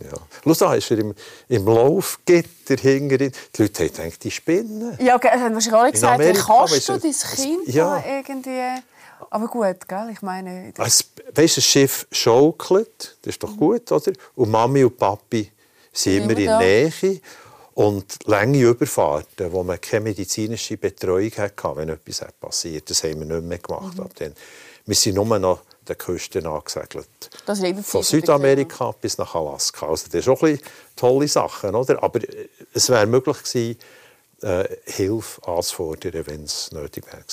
Ja. 0.03 0.55
Schau, 0.55 0.73
ist 0.73 0.91
er 0.91 0.99
im, 0.99 1.15
im 1.49 1.65
Laufgitter 1.65 2.77
hinten. 2.77 3.19
Die 3.19 3.63
Leute 3.63 3.85
haben 3.85 3.93
gedacht, 3.95 4.25
die 4.25 4.31
spinnen. 4.31 4.99
Ja, 5.01 5.17
okay, 5.17 5.29
haben 5.29 5.55
wahrscheinlich 5.55 5.81
alle 5.81 5.93
gesagt, 5.93 6.15
Amerika, 6.21 6.67
kannst 6.67 6.89
du 6.89 6.99
dein 6.99 7.13
Kind 7.13 7.69
ja. 7.69 8.05
irgendwie... 8.07 8.83
Aber 9.31 9.49
gut, 9.49 9.89
gell? 9.89 10.11
ich 10.13 10.21
meine... 10.21 10.75
Also, 10.77 11.05
weißt 11.35 11.57
du, 11.57 11.61
das 11.61 11.65
Schiff 11.65 12.07
schaukelt, 12.13 13.17
das 13.23 13.35
ist 13.35 13.43
doch 13.43 13.57
gut, 13.57 13.91
oder? 13.91 14.13
Und 14.35 14.51
Mami 14.51 14.85
und 14.85 14.99
Papi 14.99 15.51
sind 15.91 16.31
immer, 16.31 16.37
in 16.37 16.59
Nähe. 16.59 17.21
Und 17.73 18.19
lange 18.27 18.59
Überfahrten, 18.59 19.53
wo 19.53 19.63
man 19.63 19.81
keine 19.81 20.05
medizinische 20.05 20.77
Betreuung 20.77 21.31
hatte, 21.37 21.77
wenn 21.77 21.89
etwas 21.89 22.25
passiert, 22.39 22.89
das 22.91 23.03
haben 23.05 23.21
wir 23.21 23.27
nicht 23.27 23.49
mehr 23.49 23.59
gemacht. 23.59 23.99
Mhm. 23.99 24.33
Wir 24.87 24.95
sind 24.95 25.15
nur 25.15 25.39
noch 25.39 25.61
der 25.89 25.97
Küste 25.97 26.45
angesegelt. 26.45 27.09
Von 27.83 28.03
Südamerika 28.03 28.93
bis 29.01 29.19
nach 29.19 29.35
Alaska. 29.35 29.89
Also 29.89 30.09
das 30.11 30.25
sind 30.25 30.39
schon 30.39 30.59
tolle 30.95 31.29
Sachen, 31.29 31.75
oder? 31.75 32.03
Aber 32.03 32.23
äh, 32.23 32.49
es 32.73 32.89
wäre 32.89 33.07
möglich 33.07 33.43
gewesen, 33.43 33.79
äh, 34.43 34.65
Hilfe 34.85 35.47
anzufordern, 35.49 36.27
wenn 36.27 36.45
es 36.45 36.71
nötig 36.73 37.07
wäre 37.07 37.25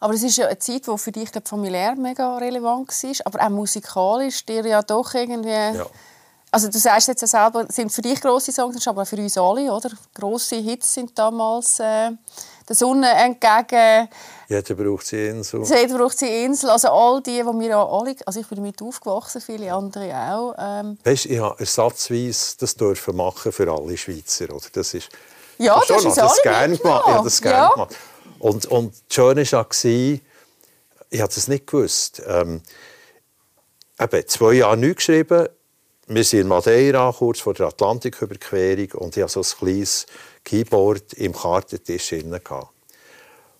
Aber 0.00 0.14
es 0.14 0.22
ist 0.22 0.36
ja 0.36 0.46
eine 0.46 0.58
Zeit, 0.58 0.86
die 0.86 0.98
für 0.98 1.12
dich 1.12 1.30
familiär 1.44 1.94
mega 1.96 2.36
relevant 2.38 2.88
war, 2.88 3.26
aber 3.26 3.46
auch 3.46 3.50
musikalisch 3.50 4.44
dir 4.44 4.66
ja 4.66 4.82
doch 4.82 5.14
irgendwie... 5.14 5.50
Ja. 5.50 5.86
Also 6.54 6.68
du 6.68 6.78
sagst 6.78 7.08
jetzt 7.08 7.22
ja 7.22 7.26
selber, 7.26 7.64
sind 7.70 7.90
für 7.90 8.02
dich 8.02 8.20
grosse 8.20 8.52
Songs, 8.52 8.86
aber 8.86 9.02
auch 9.02 9.06
für 9.06 9.16
uns 9.16 9.38
alle, 9.38 9.72
oder? 9.72 9.90
Grosse 10.12 10.56
Hits 10.56 10.92
sind 10.92 11.18
damals 11.18 11.80
äh, 11.80 12.10
der 12.72 12.76
Sonne 12.76 13.10
entgegen. 13.10 14.08
Jeder 14.48 14.74
braucht 14.74 15.06
seine 15.06 15.26
Insel. 15.28 15.62
Jeder 15.64 15.98
braucht 15.98 16.18
seine 16.18 16.44
Insel. 16.44 16.70
Also 16.70 16.88
all 16.88 17.22
die, 17.22 17.38
die 17.38 17.44
wir 17.44 17.68
ja 17.68 17.84
alle, 17.84 18.14
also 18.26 18.40
ich 18.40 18.46
bin 18.46 18.56
damit 18.56 18.82
aufgewachsen, 18.82 19.40
viele 19.40 19.72
andere 19.72 20.14
auch. 20.14 20.54
Ähm. 20.58 20.98
Weißt, 21.04 21.26
ich 21.26 21.38
habe 21.38 21.58
ersatzweise 21.58 22.56
das 22.58 22.74
dürfen 22.74 23.16
machen 23.16 23.52
für 23.52 23.70
alle 23.72 23.96
Schweizer, 23.96 24.52
oder? 24.54 24.66
Das 24.72 24.94
ist 24.94 25.08
ja, 25.58 25.78
das, 25.78 25.88
das 25.88 26.04
ist 26.04 26.16
das 26.16 26.42
gerne 26.42 26.76
gemacht. 26.76 27.04
Ich 27.06 27.12
habe 27.12 27.24
das 27.24 27.42
gerne 27.42 27.58
ja. 27.58 27.70
gemacht. 27.70 27.96
Und, 28.38 28.66
und 28.66 28.94
das 29.08 29.14
Schöne 29.14 29.52
war, 29.52 29.66
ich 31.10 31.20
habe 31.20 31.32
es 31.32 31.48
nicht 31.48 31.66
gewusst. 31.66 32.22
Ähm, 32.26 32.62
eben, 34.00 34.28
zwei 34.28 34.52
Jahre 34.54 34.76
nichts 34.76 35.06
geschrieben. 35.06 35.48
Wir 36.08 36.24
sind 36.24 36.40
in 36.40 36.48
Madeira, 36.48 37.14
kurz 37.16 37.40
vor 37.40 37.54
der 37.54 37.68
Atlantiküberquerung, 37.68 38.90
und 38.94 39.16
ich 39.16 39.22
hatte 39.22 39.32
so 39.32 39.40
ein 39.40 39.58
kleines 39.58 40.06
Keyboard 40.44 41.14
im 41.14 41.32
Kartentisch 41.32 42.08
drin. 42.08 42.38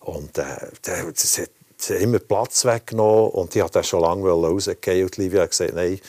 Und 0.00 0.38
äh, 0.38 0.56
das 0.82 1.38
hat, 1.38 1.50
immer 1.90 2.18
Platz 2.18 2.64
weggenommen 2.64 3.30
und 3.30 3.56
ich 3.56 3.62
wollte 3.62 3.82
schon 3.82 4.00
lange 4.02 4.30
rausgehen. 4.30 5.04
Und 5.04 5.16
Livia 5.16 5.42
hat 5.42 5.50
gesagt, 5.50 5.74
nein, 5.74 6.00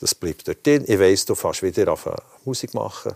das 0.00 0.14
bleibt 0.14 0.48
dort 0.48 0.66
drin. 0.66 0.84
Ich 0.86 0.98
weiss, 0.98 1.24
du 1.24 1.34
fährst 1.34 1.62
wieder 1.62 1.92
auf 1.92 2.08
Musik 2.44 2.74
machen. 2.74 3.14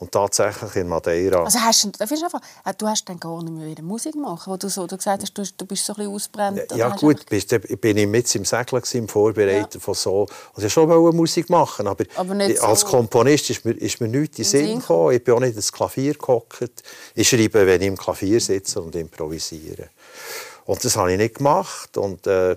Und 0.00 0.12
tatsächlich 0.12 0.76
in 0.76 0.88
Madeira. 0.88 1.44
Also 1.44 1.60
hast 1.60 1.84
du, 1.84 1.90
einfach, 2.00 2.40
äh, 2.64 2.72
du 2.76 2.88
hast 2.88 3.06
dann 3.06 3.20
gar 3.20 3.42
nicht 3.42 3.52
mehr 3.52 3.66
wieder 3.66 3.82
Musik 3.82 4.14
machen, 4.14 4.50
wo 4.50 4.56
du 4.56 4.70
so 4.70 4.86
du 4.86 4.96
gesagt 4.96 5.22
hast, 5.22 5.36
du, 5.36 5.42
du 5.58 5.66
bist 5.66 5.84
so 5.84 5.92
ein 5.92 5.98
bisschen 5.98 6.14
ausbrennt. 6.14 6.72
Ja 6.74 6.88
gut, 6.96 7.26
bist, 7.26 7.54
bin 7.82 7.98
ich 7.98 8.06
mit 8.06 8.34
im 8.34 8.46
Segler 8.46 8.80
im 8.94 9.08
Vorbereiten 9.08 9.74
ja. 9.74 9.80
von 9.80 9.92
so. 9.92 10.26
Also 10.54 10.66
ich 10.66 10.72
schon 10.72 10.88
Musik 11.14 11.50
machen, 11.50 11.86
aber, 11.86 12.04
aber 12.16 12.34
als 12.34 12.80
so 12.80 12.86
Komponist 12.86 13.50
ist 13.50 13.66
mir, 13.66 13.72
ist 13.72 14.00
mir 14.00 14.08
nichts 14.08 14.38
in 14.38 14.44
den 14.44 14.50
Sinn 14.50 14.78
gekommen. 14.80 15.14
Ich 15.14 15.22
bin 15.22 15.34
auch 15.34 15.40
nicht 15.40 15.54
ins 15.54 15.70
Klavier 15.70 16.14
gehockt. 16.14 16.82
Ich 17.14 17.28
schreibe, 17.28 17.66
wenn 17.66 17.82
ich 17.82 17.88
im 17.88 17.98
Klavier 17.98 18.40
sitze 18.40 18.80
und 18.80 18.96
improvisiere. 18.96 19.90
Und 20.64 20.82
das 20.82 20.96
habe 20.96 21.12
ich 21.12 21.18
nicht 21.18 21.34
gemacht. 21.34 21.98
Und 21.98 22.26
äh, 22.26 22.56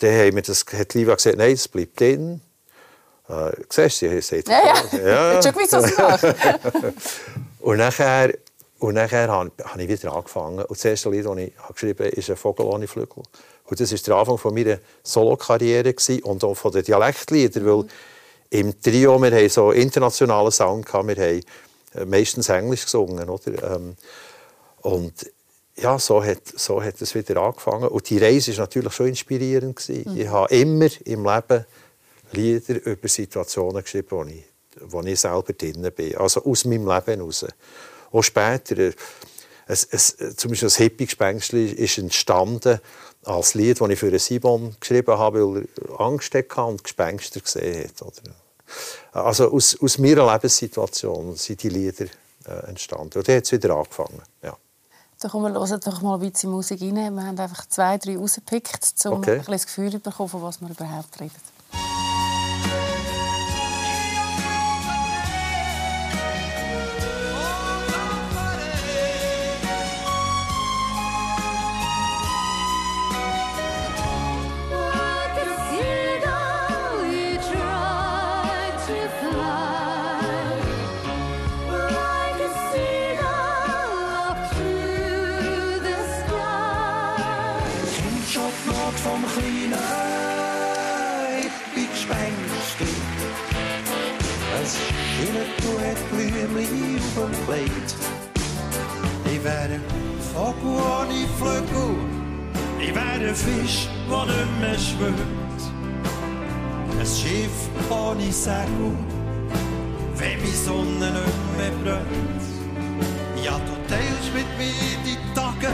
dann 0.00 0.10
haben 0.10 0.34
wir 0.34 0.42
das, 0.42 0.66
hat 0.70 0.92
Liva 0.92 1.14
gesagt, 1.14 1.38
nein, 1.38 1.52
es 1.52 1.66
bleibt 1.66 1.98
drin. 1.98 2.42
Äh, 3.32 3.52
siehst 3.68 4.02
du, 4.02 4.08
sie 4.08 4.20
sagt, 4.20 4.48
ja, 4.48 4.62
ja, 4.62 4.98
ja. 4.98 5.32
ja. 5.34 5.42
schon 5.42 5.52
gewusst, 5.52 5.72
was 5.72 6.22
ich 6.22 6.34
und 7.60 7.78
nachher, 7.78 8.34
und 8.78 8.94
nachher 8.94 9.28
habe, 9.28 9.50
habe 9.64 9.82
ich 9.82 9.88
wieder 9.88 10.12
angefangen. 10.12 10.58
Und 10.58 10.70
das 10.70 10.84
erste 10.84 11.08
Lied, 11.10 11.24
das 11.24 11.38
ich 11.38 11.52
geschrieben 11.72 12.04
habe, 12.06 12.16
ist 12.16 12.28
«Ein 12.28 12.36
Vogel 12.36 12.66
ohne 12.66 12.86
Flügel». 12.86 13.22
Und 13.64 13.80
das 13.80 13.92
war 13.92 13.98
der 13.98 14.16
Anfang 14.16 14.38
von 14.38 14.52
meiner 14.52 14.78
Solokarriere 15.02 15.94
und 16.24 16.44
auch 16.44 16.54
von 16.54 16.72
den 16.72 16.84
Dialektliedern, 16.84 17.64
weil 17.64 17.86
im 18.50 18.82
Trio, 18.82 19.22
wir 19.22 19.30
haben 19.30 19.48
so 19.48 19.70
internationalen 19.70 20.50
Sound 20.50 20.84
gehabt, 20.84 21.08
wir 21.08 21.16
haben 21.16 21.40
äh, 21.94 22.04
meistens 22.04 22.50
Englisch 22.50 22.84
gesungen, 22.84 23.30
oder? 23.30 23.76
Ähm, 23.76 23.96
und 24.82 25.14
ja, 25.76 25.98
so 25.98 26.22
hat, 26.22 26.42
so 26.56 26.82
hat 26.82 27.00
es 27.00 27.14
wieder 27.14 27.40
angefangen. 27.40 27.88
Und 27.88 28.10
die 28.10 28.18
Reise 28.18 28.52
war 28.52 28.64
natürlich 28.64 28.92
schon 28.92 29.06
inspirierend. 29.06 29.88
Mhm. 29.88 30.16
Ich 30.16 30.28
habe 30.28 30.54
immer 30.54 30.88
im 31.04 31.24
Leben 31.24 31.64
Lieder 32.32 32.84
über 32.84 33.08
Situationen 33.08 33.82
geschrieben, 33.82 34.08
wo 34.10 34.24
ich, 34.24 34.44
wo 34.80 35.00
ich 35.02 35.20
selber 35.20 35.52
drin 35.52 35.90
bin. 35.94 36.16
Also 36.16 36.44
aus 36.44 36.64
meinem 36.64 36.86
Leben 36.86 37.18
heraus. 37.18 37.46
Auch 38.10 38.22
später, 38.22 38.78
äh, 38.78 38.92
es, 39.66 39.86
es, 39.90 40.16
zum 40.36 40.50
Beispiel 40.50 40.66
das 40.66 40.76
Hippie-Gespenstli 40.76 41.66
ist 41.72 41.98
entstanden 41.98 42.80
als 43.24 43.54
Lied, 43.54 43.80
das 43.80 43.88
ich 43.88 43.98
für 43.98 44.18
Simon 44.18 44.76
geschrieben 44.80 45.16
habe, 45.16 45.54
weil 45.54 45.68
er 45.88 46.00
Angst 46.00 46.34
hatte 46.34 46.62
und 46.62 46.82
Gespenster 46.82 47.40
gesehen 47.40 47.88
hat. 47.88 48.02
Oder? 48.02 48.34
Also 49.12 49.50
aus, 49.50 49.78
aus 49.80 49.98
meiner 49.98 50.30
Lebenssituation 50.32 51.36
sind 51.36 51.62
die 51.62 51.68
Lieder 51.68 52.06
äh, 52.46 52.68
entstanden. 52.68 53.18
Und 53.18 53.28
dann 53.28 53.36
hat 53.36 53.44
es 53.44 53.52
wieder 53.52 53.76
angefangen. 53.76 54.20
Ja. 54.42 54.56
Da 55.20 55.28
kommen 55.28 55.52
wir 55.52 55.60
hören 55.60 55.80
doch 55.80 56.02
mal 56.02 56.20
ein 56.20 56.30
bisschen 56.30 56.50
Musik 56.50 56.80
rein. 56.80 57.14
Wir 57.14 57.24
haben 57.24 57.38
einfach 57.38 57.66
zwei, 57.68 57.96
drei 57.98 58.16
rausgepickt, 58.16 58.94
um 59.06 59.18
okay. 59.18 59.32
ein 59.32 59.38
bisschen 59.38 59.52
das 59.52 59.66
Gefühl 59.66 59.90
zu 59.92 60.00
bekommen, 60.00 60.28
von 60.28 60.42
was 60.42 60.60
wir 60.60 60.68
überhaupt 60.68 61.20
reden. 61.20 61.30
Fisch, 103.34 103.88
der 104.08 104.26
nicht 104.26 104.60
mehr 104.60 104.78
schwimmt. 104.78 105.60
Ein 107.00 107.06
Schiff 107.06 107.68
ohne 107.90 108.30
Segel, 108.30 108.92
wenn 110.16 110.38
die 110.38 110.56
Sonne 110.64 111.10
nicht 111.10 111.56
mehr 111.56 111.72
brennt. 111.82 112.42
Ja, 113.42 113.58
du 113.58 113.74
teilst 113.88 114.32
mit 114.34 114.46
mir 114.58 114.96
die 115.04 115.18
Tage 115.34 115.72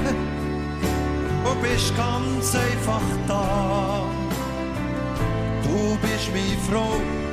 und 1.45 1.63
bist 1.63 1.95
ganz 1.97 2.55
einfach 2.55 3.03
da. 3.27 4.05
Du 5.65 5.99
bist 6.01 6.31
meine 6.33 6.59
Frau 6.71 7.28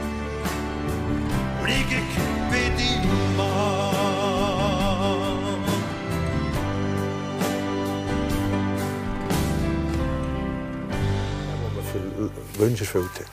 Wünsche 12.58 12.84
erfüllt 12.84 13.10
hat. 13.20 13.26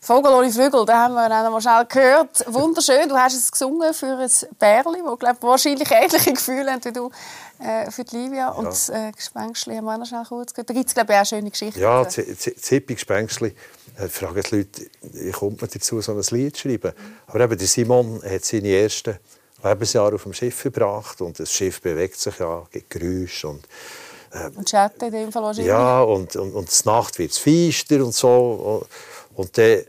Vogel 0.00 0.32
ohne 0.32 0.50
Flügel, 0.50 0.84
da 0.86 1.04
haben 1.04 1.14
wir 1.14 1.26
auch 1.26 1.50
mal 1.50 1.60
schnell 1.60 1.84
gehört. 1.84 2.44
Wunderschön, 2.48 3.08
du 3.08 3.16
hast 3.16 3.36
es 3.36 3.52
gesungen 3.52 3.94
für 3.94 4.18
ein 4.18 4.30
Bärli, 4.58 5.02
das 5.04 5.18
glaub, 5.18 5.42
wahrscheinlich 5.42 5.90
ähnliche 5.90 6.32
Gefühle 6.32 6.72
hat 6.72 6.84
wie 6.84 6.92
du 6.92 7.10
äh, 7.60 7.90
für 7.90 8.04
die 8.04 8.16
Livia. 8.16 8.38
Ja. 8.38 8.48
Und 8.50 8.66
das 8.66 8.88
äh, 8.88 9.12
Gespenstli 9.12 9.76
haben 9.76 9.84
wir 9.84 9.98
noch 9.98 10.06
schnell 10.06 10.24
kurz 10.28 10.52
gehört. 10.52 10.70
Da 10.70 10.74
gibt 10.74 10.88
es 10.88 10.94
glaube 10.94 11.12
ich 11.12 11.18
auch 11.18 11.26
schöne 11.26 11.50
Geschichten. 11.50 11.80
Ja, 11.80 12.04
das 12.04 12.14
Zippi 12.14 12.94
Gespenstli. 12.94 13.54
Äh, 13.98 14.08
fragen 14.08 14.42
die 14.50 14.56
Leute, 14.56 14.86
wie 15.02 15.30
kommt 15.30 15.60
man 15.60 15.70
dazu, 15.72 16.00
so 16.00 16.12
ein 16.12 16.22
Lied 16.30 16.56
zu 16.56 16.62
schreiben? 16.62 16.92
Aber 17.26 17.40
eben, 17.40 17.58
der 17.58 17.66
Simon 17.66 18.22
hat 18.22 18.44
seine 18.44 18.68
ersten 18.68 19.18
Lebensjahre 19.62 20.14
auf 20.14 20.22
dem 20.22 20.32
Schiff 20.32 20.54
verbracht 20.54 21.20
und 21.20 21.38
das 21.38 21.52
Schiff 21.52 21.80
bewegt 21.80 22.18
sich 22.18 22.38
ja, 22.38 22.66
gibt 22.70 22.90
Geräusche 22.90 23.48
und 23.48 23.68
ähm, 24.32 24.52
und 24.56 24.70
Schatten 24.70 25.06
in 25.06 25.12
dem 25.12 25.32
Fall 25.32 25.42
wahrscheinlich. 25.42 25.68
Ja, 25.68 26.02
und, 26.02 26.36
und, 26.36 26.52
und 26.52 26.84
die 26.84 26.88
Nacht 26.88 27.18
wird 27.18 27.32
es 27.32 27.38
feister 27.38 28.04
und 28.04 28.14
so. 28.14 28.86
Und 29.34 29.58
dann 29.58 29.82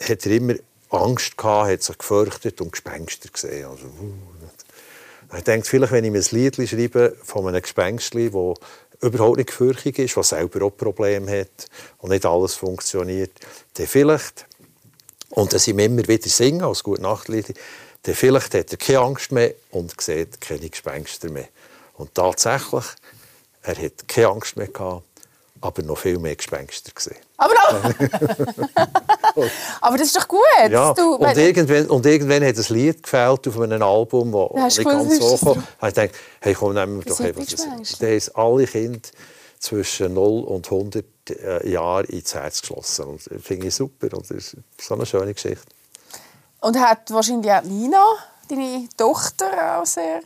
hat 0.00 0.26
er 0.26 0.32
immer 0.32 0.54
Angst 0.90 1.36
gehabt, 1.36 1.70
hat 1.70 1.82
sich 1.82 1.98
gefürchtet 1.98 2.60
und 2.60 2.72
Gespenster 2.72 3.28
gesehen. 3.28 3.68
Also, 3.68 3.86
uh, 3.86 4.37
ich 5.36 5.44
denke, 5.44 5.66
vielleicht, 5.68 5.92
wenn 5.92 6.04
ich 6.04 6.10
mir 6.10 6.18
ein 6.18 6.26
Lied 6.30 6.68
schreibe 6.68 7.16
von 7.22 7.46
einem 7.46 7.60
Gespenstli, 7.60 8.30
das 8.30 8.54
überhaupt 9.00 9.36
nicht 9.36 9.48
gefürchtig 9.48 9.98
ist, 9.98 10.16
das 10.16 10.30
selber 10.30 10.66
auch 10.66 10.76
Probleme 10.76 11.40
hat 11.40 11.68
und 11.98 12.10
nicht 12.10 12.26
alles 12.26 12.54
funktioniert, 12.54 13.32
dann 13.74 13.86
vielleicht, 13.86 14.46
und 15.30 15.52
sind 15.52 15.76
wir 15.76 15.84
immer 15.84 16.06
wieder 16.08 16.28
singen 16.28 16.62
als 16.62 16.82
gute 16.82 17.02
Nachtlieder, 17.02 17.54
dann 18.02 18.14
vielleicht 18.14 18.54
hat 18.54 18.72
er 18.72 18.78
keine 18.78 19.00
Angst 19.00 19.32
mehr 19.32 19.54
und 19.70 20.00
sieht 20.00 20.40
keine 20.40 20.68
Gespenster 20.68 21.30
mehr. 21.30 21.48
Und 21.94 22.14
tatsächlich 22.14 22.84
er 23.62 23.76
hat 23.76 24.08
keine 24.08 24.28
Angst 24.28 24.56
mehr 24.56 24.68
gehabt, 24.68 25.04
aber 25.60 25.82
noch 25.82 25.98
viel 25.98 26.18
mehr 26.18 26.36
Gespenster 26.36 26.90
gesehen. 26.94 27.18
Aber, 27.36 27.54
aber 29.88 29.96
das 29.96 30.08
ist 30.08 30.16
doch 30.16 30.28
gut. 30.28 30.40
Ja. 30.68 30.92
Du, 30.92 31.14
und, 31.14 31.36
irgendwann, 31.38 31.86
und 31.86 32.04
irgendwann 32.04 32.44
hat 32.44 32.56
ein 32.58 32.74
Lied 32.74 33.02
gefällt 33.02 33.48
auf 33.48 33.58
einem 33.58 33.82
Album, 33.82 34.32
das 34.54 34.76
nicht 34.76 34.86
ganz 34.86 35.18
so 35.18 35.36
kam. 35.38 35.64
Ich 35.82 35.94
dachte, 35.94 36.10
hey, 36.42 36.52
komm, 36.52 36.74
nehmen 36.74 36.98
wir 36.98 37.04
doch 37.06 37.18
etwas. 37.20 37.98
Da 37.98 38.06
haben 38.06 38.20
alle 38.34 38.66
Kinder 38.66 39.08
zwischen 39.58 40.12
0 40.12 40.44
und 40.44 40.66
100 40.66 41.04
äh, 41.30 41.70
Jahren 41.70 42.04
ins 42.04 42.34
Herz 42.34 42.60
geschlossen. 42.60 43.06
Und 43.06 43.26
das 43.30 43.42
finde 43.42 43.68
ich 43.68 43.74
super. 43.74 44.14
Und 44.14 44.28
das 44.28 44.36
ist 44.36 44.56
so 44.78 44.94
eine 44.94 45.06
schöne 45.06 45.32
Geschichte. 45.32 45.64
Und 46.60 46.78
hat 46.78 47.10
wahrscheinlich 47.10 47.50
auch 47.50 47.62
Nina, 47.62 48.04
deine 48.50 48.88
Tochter, 48.94 49.80
auch 49.80 49.86
sehr 49.86 50.20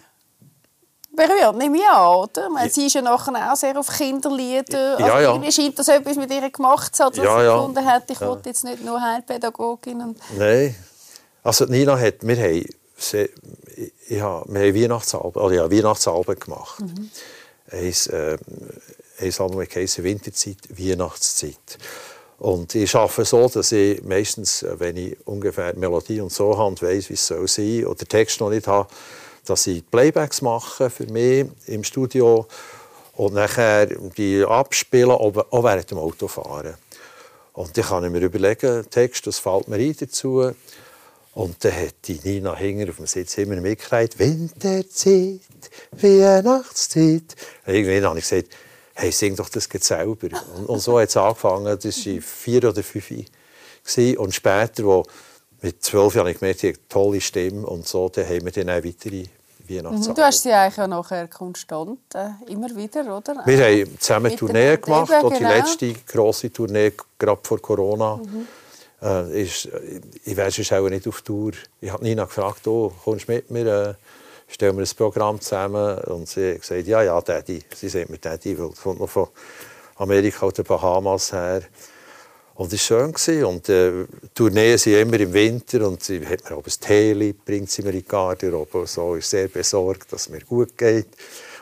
berührt, 1.14 1.57
nehme 1.57 1.78
ich 1.78 1.85
an, 1.85 2.16
oder? 2.16 2.50
Meine, 2.50 2.71
sie 2.71 2.87
ist 2.87 2.95
ja 2.95 3.02
nachher 3.02 3.52
auch 3.52 3.57
sehr 3.57 3.78
auf 3.78 3.88
Kinderlieder. 3.88 4.99
Ja, 5.00 5.14
also, 5.14 5.42
ja. 5.42 5.52
scheint 5.52 5.78
das 5.78 5.88
etwas 5.88 6.16
mit 6.16 6.33
ihr 6.33 6.50
gemacht 6.50 6.95
zu 6.95 7.04
haben, 7.04 7.16
dass 7.16 7.25
ja, 7.25 7.38
sie 7.38 7.45
ja. 7.45 7.57
gefunden 7.57 7.85
hat, 7.85 8.11
ich 8.11 8.21
ja. 8.21 8.28
wollte 8.28 8.49
jetzt 8.49 8.64
nicht 8.64 8.85
nur 8.85 9.00
Heilpädagogin. 9.00 10.16
Nein. 10.37 10.75
Also 11.42 11.64
Nina 11.66 11.99
hat, 11.99 12.26
wir 12.26 12.37
haben, 12.37 12.66
sehr, 12.97 13.28
ja, 14.09 14.42
wir 14.47 14.61
haben 14.61 14.75
Weihnachtsalben, 14.75 15.42
oder 15.42 15.54
ja, 15.54 15.71
Weihnachtsalben 15.71 16.38
gemacht. 16.38 16.81
Mhm. 16.81 17.11
Eins, 17.71 18.07
äh, 18.07 18.38
Album 19.38 19.61
heisst 19.75 20.02
Winterzeit, 20.02 20.59
Weihnachtszeit. 20.71 21.78
Und 22.38 22.75
ich 22.75 22.95
arbeite 22.97 23.25
so, 23.25 23.49
dass 23.49 23.71
ich 23.71 24.02
meistens, 24.02 24.64
wenn 24.78 24.97
ich 24.97 25.16
ungefähr 25.26 25.76
Melodie 25.76 26.21
und 26.21 26.33
so 26.33 26.59
habe 26.59 26.69
und 26.69 26.83
weiss, 26.83 27.09
wie 27.09 27.14
es 27.14 27.26
soll 27.26 27.47
sein 27.47 27.87
oder 27.87 28.04
Text 28.04 28.40
noch 28.40 28.50
nicht 28.50 28.66
habe, 28.66 28.88
dass 29.44 29.66
ich 29.66 29.88
Playbacks 29.90 30.42
mache 30.42 30.90
für 30.90 31.06
mich 31.06 31.46
im 31.66 31.84
Studio 31.84 32.46
und 33.14 33.34
nachher 33.34 33.87
die 33.87 34.44
abspielen, 34.44 35.11
auch 35.11 35.64
während 35.64 35.90
dem 35.90 35.99
Autofahren. 35.99 36.75
Und 37.52 37.76
dann 37.76 37.84
kann 37.84 38.04
ich 38.04 38.11
mir 38.11 38.20
überlegen, 38.20 38.88
Text, 38.90 39.26
das 39.26 39.38
fällt 39.38 39.68
mir 39.68 39.76
ein 39.76 39.94
dazu. 39.99 40.52
Und 41.34 41.64
dann 41.64 41.72
hat 41.72 41.94
die 42.04 42.20
Nina 42.22 42.54
Hinger 42.54 42.90
auf 42.90 42.96
dem 42.96 43.06
Sitz 43.06 43.38
immer 43.38 43.56
mitgekriegt, 43.56 44.18
Winterzeit, 44.18 45.40
Weihnachtszeit. 45.92 47.37
Und 47.66 47.75
irgendwann 47.75 48.11
habe 48.11 48.18
ich 48.18 48.28
gesagt, 48.28 48.49
hey, 48.94 49.11
sing 49.11 49.37
doch 49.37 49.49
das 49.49 49.64
selber. 49.64 50.28
Und, 50.56 50.66
und 50.66 50.80
so 50.80 50.99
hat 50.99 51.08
es 51.08 51.16
angefangen, 51.16 51.78
das 51.78 52.06
war 52.06 52.20
vier 52.20 52.68
oder 52.68 52.82
fünf. 52.82 53.11
Und 54.18 54.34
später, 54.34 54.84
wo 54.84 55.04
mit 55.62 55.83
zwölf 55.83 56.14
Jahren 56.14 56.26
habe 56.26 56.33
ich 56.33 56.38
gemerkt, 56.38 56.62
habe 56.62 56.69
eine 56.69 56.88
tolle 56.88 57.21
Stimme 57.21 57.66
und 57.66 57.87
so, 57.87 58.09
dann 58.09 58.26
haben 58.26 58.45
wir 58.45 58.52
dann 58.52 58.71
auch 58.71 58.85
weitere. 58.85 59.25
Mhm, 59.69 60.14
du 60.14 60.23
hast 60.23 60.42
sie 60.42 60.52
eigentlich 60.52 60.81
auch 60.81 60.88
nachher 60.88 61.28
konstant, 61.28 61.99
äh, 62.14 62.52
immer 62.52 62.69
wieder, 62.76 63.16
oder? 63.16 63.47
Wir 63.47 63.64
haben 63.64 63.99
zusammen 63.99 64.37
Tourneen 64.37 64.81
gemacht 64.81 65.11
Eben, 65.11 65.25
und 65.25 65.35
die 65.35 65.38
genau. 65.38 65.54
letzte 65.54 65.95
grosse 66.07 66.52
Tournee, 66.52 66.92
gerade 67.19 67.40
vor 67.42 67.62
Corona, 67.62 68.21
äh, 69.02 69.42
ist, 69.42 69.69
ich 70.25 70.37
weiß 70.37 70.59
es 70.59 70.73
auch 70.73 70.88
nicht 70.88 71.07
auf 71.07 71.23
Tour. 71.23 71.52
Ich 71.81 71.90
habe 71.90 72.02
Nina 72.02 72.25
gefragt, 72.25 72.66
oh, 72.66 72.92
kommst 73.04 73.28
du 73.28 73.33
mit 73.33 73.50
mir, 73.50 73.66
äh, 73.66 73.95
stellen 74.47 74.76
wir 74.76 74.85
ein 74.85 74.97
Programm 74.97 75.40
zusammen? 75.40 75.99
Und 76.04 76.28
sie 76.28 76.54
hat 76.54 76.61
gesagt, 76.61 76.87
ja, 76.87 77.02
ja, 77.02 77.21
Daddy. 77.21 77.62
Sie 77.75 77.88
sagt 77.88 78.11
mir 78.11 78.19
Daddy, 78.19 78.59
weil 78.59 78.71
kommt 78.71 79.00
noch 79.00 79.09
von 79.09 79.28
Amerika 79.97 80.47
oder 80.47 80.62
Bahamas 80.62 81.33
her. 81.33 81.62
Und 82.54 82.73
es 82.73 82.90
war 82.90 82.99
schön. 83.00 83.12
gewesen. 83.12 83.44
Und 83.44 83.68
äh, 83.68 84.04
die 84.23 84.28
Tourneen 84.35 84.78
sind 84.78 84.94
immer 84.94 85.18
im 85.18 85.32
Winter 85.32 85.87
und 85.88 86.02
sie 86.02 86.26
hat 86.26 86.49
mir 86.49 86.56
auch 86.56 86.64
ein 86.64 86.73
Tee, 86.80 87.32
bringt 87.32 87.71
sie 87.71 87.82
mir 87.82 87.90
in 87.90 87.97
die 87.99 88.04
Garderobe 88.04 88.80
und 88.80 88.88
so, 88.88 89.14
ist 89.14 89.30
sehr 89.30 89.49
besorgt, 89.49 90.12
dass 90.12 90.23
es 90.23 90.28
mir 90.28 90.40
gut 90.40 90.76
geht. 90.76 91.09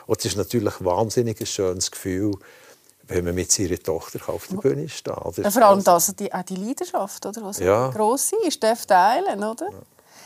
Und 0.07 0.19
es 0.19 0.25
ist 0.25 0.37
natürlich 0.37 0.79
ein 0.79 0.85
wahnsinnig 0.85 1.47
schönes 1.47 1.89
Gefühl, 1.89 2.33
wenn 3.07 3.23
man 3.25 3.35
mit 3.35 3.51
seiner 3.51 3.77
Tochter 3.79 4.19
auf 4.27 4.47
der 4.47 4.57
Bühne 4.57 4.87
steht. 4.89 5.13
Ja, 5.37 5.51
vor 5.51 5.63
allem 5.63 5.83
das, 5.83 6.13
die, 6.15 6.33
auch 6.33 6.43
die 6.43 6.55
Leidenschaft, 6.55 7.25
oder? 7.25 7.41
Was 7.43 7.59
Ja. 7.59 7.89
gross 7.89 8.31
ist, 8.45 8.61
darf 8.63 8.85
teilen, 8.85 9.43
oder? 9.43 9.69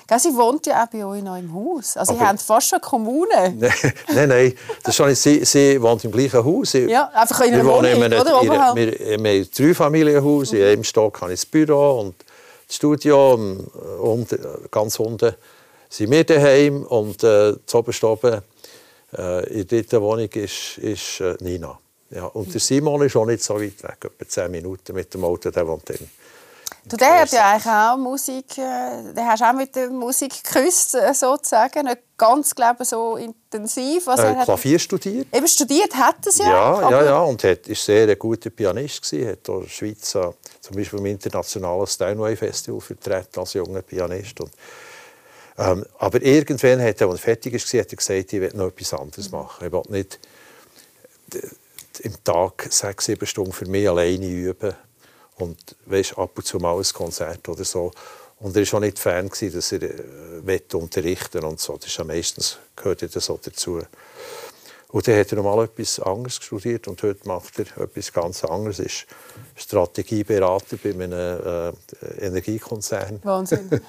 Gell, 0.07 0.19
Sie 0.19 0.35
wohnt 0.35 0.65
ja 0.67 0.83
auch 0.83 0.87
bei 0.87 1.03
euch 1.03 1.23
noch 1.23 1.35
im 1.37 1.51
Haus. 1.53 1.97
Also, 1.97 2.13
Sie 2.13 2.19
Aber- 2.19 2.29
haben 2.29 2.37
fast 2.37 2.69
schon 2.69 2.79
Kommune. 2.81 3.55
nein, 4.13 4.29
nein, 4.29 4.53
das 4.83 4.89
ist 4.89 4.95
schon 4.97 5.09
nicht, 5.09 5.19
sie, 5.21 5.43
sie 5.45 5.81
wohnt 5.81 6.03
im 6.05 6.11
gleichen 6.11 6.43
Haus. 6.45 6.71
Sie- 6.71 6.85
Ja, 6.89 7.09
einfach 7.13 7.41
in 7.41 7.53
einer 7.53 7.63
wir 7.63 7.65
wohnen 7.65 7.91
Wohnung, 7.91 8.03
einem, 8.03 8.21
oder? 8.21 8.41
Oberhalb. 8.41 8.75
wir, 8.75 8.99
wir 8.99 9.13
haben 9.13 9.25
ein 9.25 9.47
Dreifamilienhaus. 9.55 10.53
In 10.53 10.63
einem 10.63 10.83
Stock 10.83 11.21
habe 11.21 11.33
ich 11.33 11.39
das 11.39 11.45
Büro 11.47 12.01
und 12.01 12.15
das 12.67 12.75
Studio. 12.75 13.33
Und, 13.33 13.67
und 13.99 14.37
ganz 14.71 14.99
unten 14.99 15.33
sind 15.89 16.11
wir 16.11 16.23
daheim. 16.23 16.83
Und 16.83 17.23
äh, 17.23 17.55
zu 17.65 17.77
oben 17.79 18.41
äh, 19.17 19.47
in 19.49 19.55
der 19.55 19.65
dritten 19.65 20.01
Wohnung 20.01 20.29
ist, 20.33 20.77
ist 20.77 21.19
äh, 21.21 21.35
Nina. 21.39 21.79
Ja, 22.11 22.25
und 22.27 22.53
der 22.53 22.61
Simon 22.61 23.01
ist 23.01 23.15
auch 23.15 23.25
nicht 23.25 23.43
so 23.43 23.55
weit 23.55 23.81
weg, 23.81 23.97
etwa 24.03 24.27
10 24.29 24.51
Minuten 24.51 24.93
mit 24.93 25.11
dem 25.13 25.23
Auto, 25.23 25.49
der 25.49 25.67
wohnt 25.67 25.89
dann. 25.89 25.97
Du, 26.87 26.97
der 26.97 27.21
hat 27.21 27.31
ja 27.31 27.51
eigentlich 27.51 27.65
auch 27.65 27.97
Musik, 27.97 28.57
äh, 28.59 29.13
der 29.13 29.25
hast 29.25 29.41
auch 29.41 29.53
mit 29.53 29.75
der 29.75 29.89
Musik 29.89 30.43
geküsst, 30.43 30.93
äh, 30.93 31.13
sozusagen. 31.15 31.85
Nicht 31.85 31.97
ganz, 32.15 32.53
glaube 32.53 32.83
ich, 32.83 32.89
so 32.89 33.15
intensiv. 33.17 34.07
Also, 34.07 34.21
Äh, 34.21 34.25
er 34.27 34.37
hat 34.37 34.45
Klavier 34.45 34.77
studiert. 34.77 35.27
eben 35.35 35.47
studiert 35.47 35.95
hat 35.95 36.17
er 36.23 36.29
es 36.29 36.37
ja. 36.37 36.45
Ja, 36.45 36.89
ja, 36.91 37.03
ja, 37.05 37.19
und 37.21 37.43
hat, 37.43 37.67
ist 37.67 37.83
sehr 37.83 38.07
ein 38.07 38.19
guter 38.19 38.51
Pianist 38.51 39.01
gewesen. 39.01 39.29
Hat 39.31 39.49
auch 39.49 39.63
die 39.63 39.69
Schweiz 39.69 40.13
äh, 40.13 40.29
zum 40.61 40.75
Beispiel 40.75 40.99
im 40.99 41.05
internationalen 41.07 41.87
Steinway 41.87 42.35
Festival 42.35 42.79
vertreten 42.81 43.39
als 43.39 43.53
junger 43.53 43.81
Pianist. 43.81 44.39
Und, 44.41 44.51
ähm, 45.57 45.85
aber 45.97 46.21
irgendwann 46.21 46.83
hat 46.83 47.01
er, 47.01 47.07
als 47.09 47.19
er 47.19 47.23
fertig 47.23 47.53
war, 47.53 47.81
hat 47.81 47.91
er 47.91 47.95
gesagt, 47.97 48.33
ich 48.33 48.41
will 48.41 48.51
noch 48.53 48.67
etwas 48.67 48.93
anderes 48.93 49.31
machen. 49.31 49.65
Ich 49.65 49.71
will 49.71 49.81
nicht 49.89 50.19
d- 51.33 51.41
im 52.01 52.23
Tag 52.23 52.67
sechs, 52.69 53.05
sieben 53.05 53.25
Stunden 53.25 53.53
für 53.53 53.65
mich 53.65 53.89
alleine 53.89 54.27
üben 54.27 54.75
und 55.37 55.75
weißt, 55.85 56.17
ab 56.17 56.31
und 56.35 56.45
zu 56.45 56.57
mal 56.57 56.77
ein 56.77 56.93
Konzert 56.93 57.47
oder 57.49 57.63
so. 57.63 57.91
Und 58.39 58.55
er 58.55 58.65
war 58.65 58.73
auch 58.75 58.81
nicht 58.81 58.99
Fan, 58.99 59.29
gewesen, 59.29 59.55
dass 59.55 59.71
er 59.71 59.83
äh, 59.83 60.59
unterrichten 60.73 61.43
und 61.43 61.59
so. 61.59 61.77
Das 61.77 61.87
ist 61.87 61.97
ja 61.97 62.03
meistens 62.03 62.57
gehört 62.75 63.01
ja 63.01 63.07
das 63.07 63.25
so 63.25 63.39
dazu. 63.41 63.81
Und 64.89 65.07
dann 65.07 65.19
hat 65.19 65.31
er 65.31 65.43
mal 65.43 65.63
etwas 65.63 65.99
anderes 65.99 66.35
studiert 66.35 66.87
und 66.87 67.01
heute 67.03 67.27
macht 67.27 67.59
er 67.59 67.83
etwas 67.83 68.13
ganz 68.13 68.43
anderes. 68.45 68.79
Er 68.79 68.85
ist 68.85 69.05
Strategieberater 69.55 70.77
bei 70.81 70.91
einem 70.91 71.11
äh, 71.11 72.25
Energiekonzern. 72.25 73.19
Wahnsinn. 73.23 73.69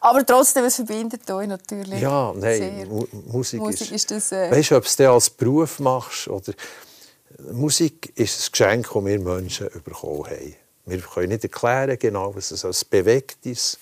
aber 0.00 0.26
trotzdem, 0.26 0.64
es 0.64 0.76
verbindet 0.76 1.30
euch 1.30 1.46
natürlich 1.46 2.00
Ja, 2.00 2.34
nein, 2.36 2.86
Musik, 3.26 3.60
Musik 3.60 3.92
ist... 3.92 3.92
ist 3.92 4.10
das, 4.10 4.32
äh, 4.32 4.50
Weißt 4.50 4.72
du, 4.72 4.76
ob 4.76 4.82
du 4.82 4.88
es 4.88 5.00
als 5.00 5.30
Beruf 5.30 5.78
machst 5.78 6.28
oder... 6.28 6.52
Musik 7.52 8.12
ist 8.16 8.40
ein 8.40 8.52
Geschenk, 8.52 8.90
das 8.92 9.04
wir 9.04 9.18
Menschen 9.18 9.68
bekommen 9.84 10.26
haben. 10.26 10.54
Wir 10.86 10.98
können 11.00 11.28
nicht 11.28 11.44
erklären, 11.44 11.98
genau, 11.98 12.34
was 12.34 12.50
es 12.50 12.64
uns 12.64 12.84
bewegt 12.84 13.46
ist. 13.46 13.78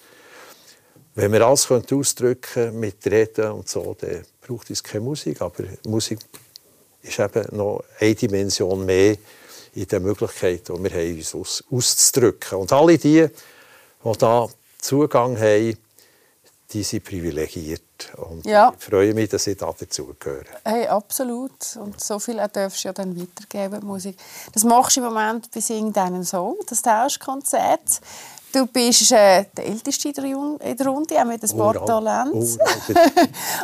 Wenn 1.14 1.33
wir 1.33 1.47
alles 1.47 1.66
können 1.66 1.87
ausdrücken 1.90 2.79
mit 2.79 3.05
Reden 3.07 3.51
und 3.53 3.68
so, 3.68 3.97
dann 3.99 4.25
braucht 4.40 4.71
es 4.71 4.83
keine 4.83 5.05
Musik. 5.05 5.40
Aber 5.40 5.64
Musik 5.87 6.18
ist 7.03 7.18
eben 7.18 7.57
noch 7.57 7.83
eine 7.99 8.14
Dimension 8.14 8.85
mehr 8.85 9.16
in 9.75 9.87
den 9.87 10.03
Möglichkeiten, 10.03 10.77
die 10.77 10.85
wir 10.85 10.90
haben, 10.90 11.16
uns 11.16 11.35
aus, 11.35 11.64
auszudrücken. 11.71 12.59
Und 12.59 12.73
alle 12.73 12.99
die, 12.99 13.27
die 14.05 14.18
da 14.18 14.49
Zugang 14.79 15.38
haben, 15.38 15.77
die 16.70 16.83
sind 16.83 17.04
privilegiert. 17.04 18.12
Und 18.16 18.44
Ja. 18.44 18.72
ich 18.78 18.85
freue 18.85 19.14
mich, 19.14 19.31
dass 19.31 19.46
ich 19.46 19.57
da 19.57 19.72
dazugehöre. 19.78 20.44
Hey, 20.64 20.87
absolut. 20.87 21.76
Und 21.81 21.98
so 22.02 22.18
viel 22.18 22.38
auch 22.40 22.48
darfst 22.48 22.85
du 22.85 22.88
ja 22.88 22.92
dann 22.92 23.18
weitergeben, 23.18 23.87
Musik. 23.87 24.16
Das 24.52 24.64
machst 24.64 24.96
du 24.96 25.00
im 25.00 25.07
Moment 25.07 25.50
bei 25.50 25.61
Sing 25.61 25.92
deinen 25.92 26.24
Song, 26.24 26.57
das 26.68 26.83
Tauschkonzert. 26.83 28.00
Du 28.52 28.66
bist 28.66 29.12
äh, 29.12 29.44
der 29.57 29.66
Älteste 29.66 30.09
in 30.09 30.14
der 30.14 30.24
Jun- 30.24 30.59
in 30.61 30.76
der 30.76 30.87
Runde, 30.87 31.20
auch 31.20 31.24
mit 31.26 31.42
ein 31.42 31.57
paar. 31.57 31.85
Talenten. 31.85 32.40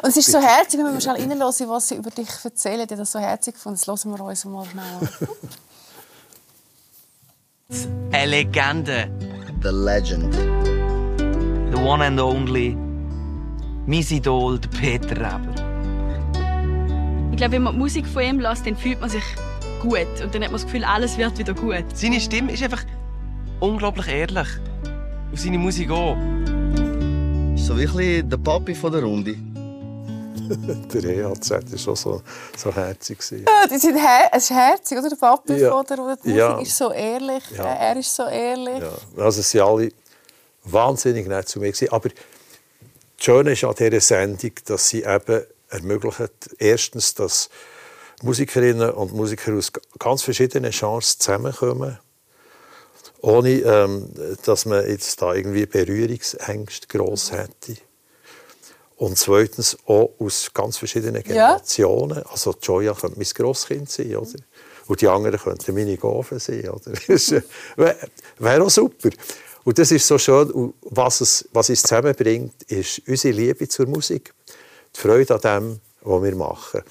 Und 0.03 0.09
es 0.09 0.17
ist 0.17 0.31
so 0.31 0.39
herzig, 0.39 0.79
wenn 0.81 0.93
wir 0.93 1.01
schnell 1.01 1.17
reinhören, 1.17 1.41
was 1.71 1.89
sie 1.89 1.95
über 1.97 2.11
dich 2.11 2.29
erzählen. 2.43 2.81
Habe 2.83 2.97
das 2.97 3.13
so 3.13 3.19
herzig 3.19 3.55
gefunden. 3.55 3.81
Das 3.85 4.05
hören 4.05 4.19
wir 4.19 4.25
uns 4.25 4.45
mal 4.45 4.67
schnell. 4.67 5.09
Eine 8.13 8.27
Legende. 8.31 9.11
The 9.63 9.71
legend. 9.71 10.35
The 11.75 11.81
one 11.83 12.05
and 12.05 12.21
only. 12.21 12.77
Mein 13.87 14.01
Idol, 14.01 14.59
der 14.59 14.69
Peter 14.69 15.11
Reber. 15.17 15.55
Ich 17.31 17.37
glaube, 17.37 17.53
wenn 17.53 17.63
man 17.63 17.75
die 17.75 17.79
Musik 17.81 18.07
von 18.07 18.23
ihm 18.23 18.41
lässt, 18.41 18.67
dann 18.67 18.77
fühlt 18.77 19.01
man 19.01 19.11
sich 19.11 19.25
gut. 19.83 20.07
Und 20.23 20.35
dann 20.35 20.43
hat 20.43 20.51
man 20.51 20.53
das 20.53 20.65
Gefühl, 20.65 20.85
alles 20.85 21.19
wird 21.19 21.37
wieder 21.39 21.53
gut. 21.55 21.85
Seine 21.95 22.21
Stimme 22.21 22.53
ist 22.53 22.63
einfach 22.63 22.85
unglaublich 23.61 24.09
ehrlich. 24.09 24.49
Und 25.31 25.39
seine 25.39 25.59
Musik 25.59 25.91
auch. 25.91 26.17
So 27.57 27.77
wirklich 27.77 28.23
der 28.29 28.37
Papi 28.39 28.75
von 28.75 28.93
der 28.93 29.03
Runde. 29.03 29.37
Der 30.93 31.05
EHZ 31.05 31.51
war 31.53 31.79
schon 31.79 31.97
so, 31.97 32.21
so 32.55 32.75
herzig. 32.75 33.19
Ja, 33.31 33.67
die 33.67 33.79
sind 33.79 33.97
her 33.97 34.29
es 34.31 34.45
ist 34.45 34.51
herzig, 34.51 34.99
oder? 34.99 35.09
Der 35.09 35.17
Papi 35.17 35.55
Ja. 35.55 35.71
von 35.73 35.87
der 35.87 35.97
Runde. 35.97 36.19
Die 36.23 36.33
Ja. 36.33 36.51
Musik 36.51 36.67
ist 36.67 36.77
so 36.77 36.91
ehrlich. 36.93 37.43
Ja. 37.57 37.65
Er 37.65 37.97
ist 37.97 38.15
so 38.15 38.25
ehrlich. 38.27 38.83
Ja, 39.17 39.23
also 39.25 39.41
sie 39.41 39.59
waren 39.61 39.69
alle 39.79 39.89
wahnsinnig 40.65 41.27
nett 41.29 41.49
zu 41.49 41.61
mir. 41.61 41.69
gewesen. 41.73 41.89
Aber 41.91 42.11
das 43.25 43.35
Schöne 43.35 43.53
ist 43.53 43.65
an 43.65 43.75
dieser 43.75 44.01
Sendung, 44.03 44.51
dass 44.67 44.91
sie 44.91 45.03
eben 45.03 45.45
ermöglicht, 45.71 46.51
erstens, 46.59 47.15
dass 47.15 47.49
Musikerinnen 48.23 48.91
und 48.91 49.15
Musiker 49.15 49.55
aus 49.55 49.73
ganz 49.99 50.23
verschiedenen 50.23 50.71
Genres 50.71 51.19
zusammenkommen, 51.19 51.99
ohne 53.23 53.51
ähm, 53.51 54.11
dass 54.45 54.67
man 54.67 54.87
jetzt 54.87 55.23
da 55.23 55.33
irgendwie 55.33 55.65
Berührungsängste 55.65 56.87
gross 56.87 57.33
hätte. 57.33 57.81
Und 58.97 59.17
zweitens 59.17 59.79
auch 59.87 60.11
aus 60.19 60.51
ganz 60.53 60.77
verschiedenen 60.77 61.23
Generationen. 61.23 62.23
Also 62.25 62.55
Joya 62.61 62.93
könnte 62.93 63.19
mein 63.19 63.27
Grosskind 63.27 63.91
sein, 63.91 64.17
oder? 64.17 64.39
Und 64.87 65.01
die 65.01 65.09
anderen 65.09 65.41
könnten 65.41 65.75
meine 65.75 65.97
Gofen 65.97 66.39
sein, 66.39 66.69
oder? 66.69 66.93
Das 67.09 67.31
wäre 67.77 67.97
wär 68.39 68.63
auch 68.63 68.71
super. 68.71 69.09
Und 69.65 69.79
das 69.79 69.91
ist 69.91 70.07
so 70.07 70.19
schön. 70.19 70.51
Und 70.51 70.75
was 70.83 71.21
es, 71.21 71.49
was 71.53 71.71
es 71.71 71.83
zusammenbringt, 71.83 72.63
ist 72.65 73.01
unsere 73.07 73.35
Liebe 73.35 73.69
zur 73.69 73.87
Musik. 73.87 74.35
Die 74.95 75.01
Freude 75.01 75.35
an 75.35 75.41
dem, 75.41 75.81
was 76.03 76.23
wir 76.23 76.37
machen. 76.37 76.83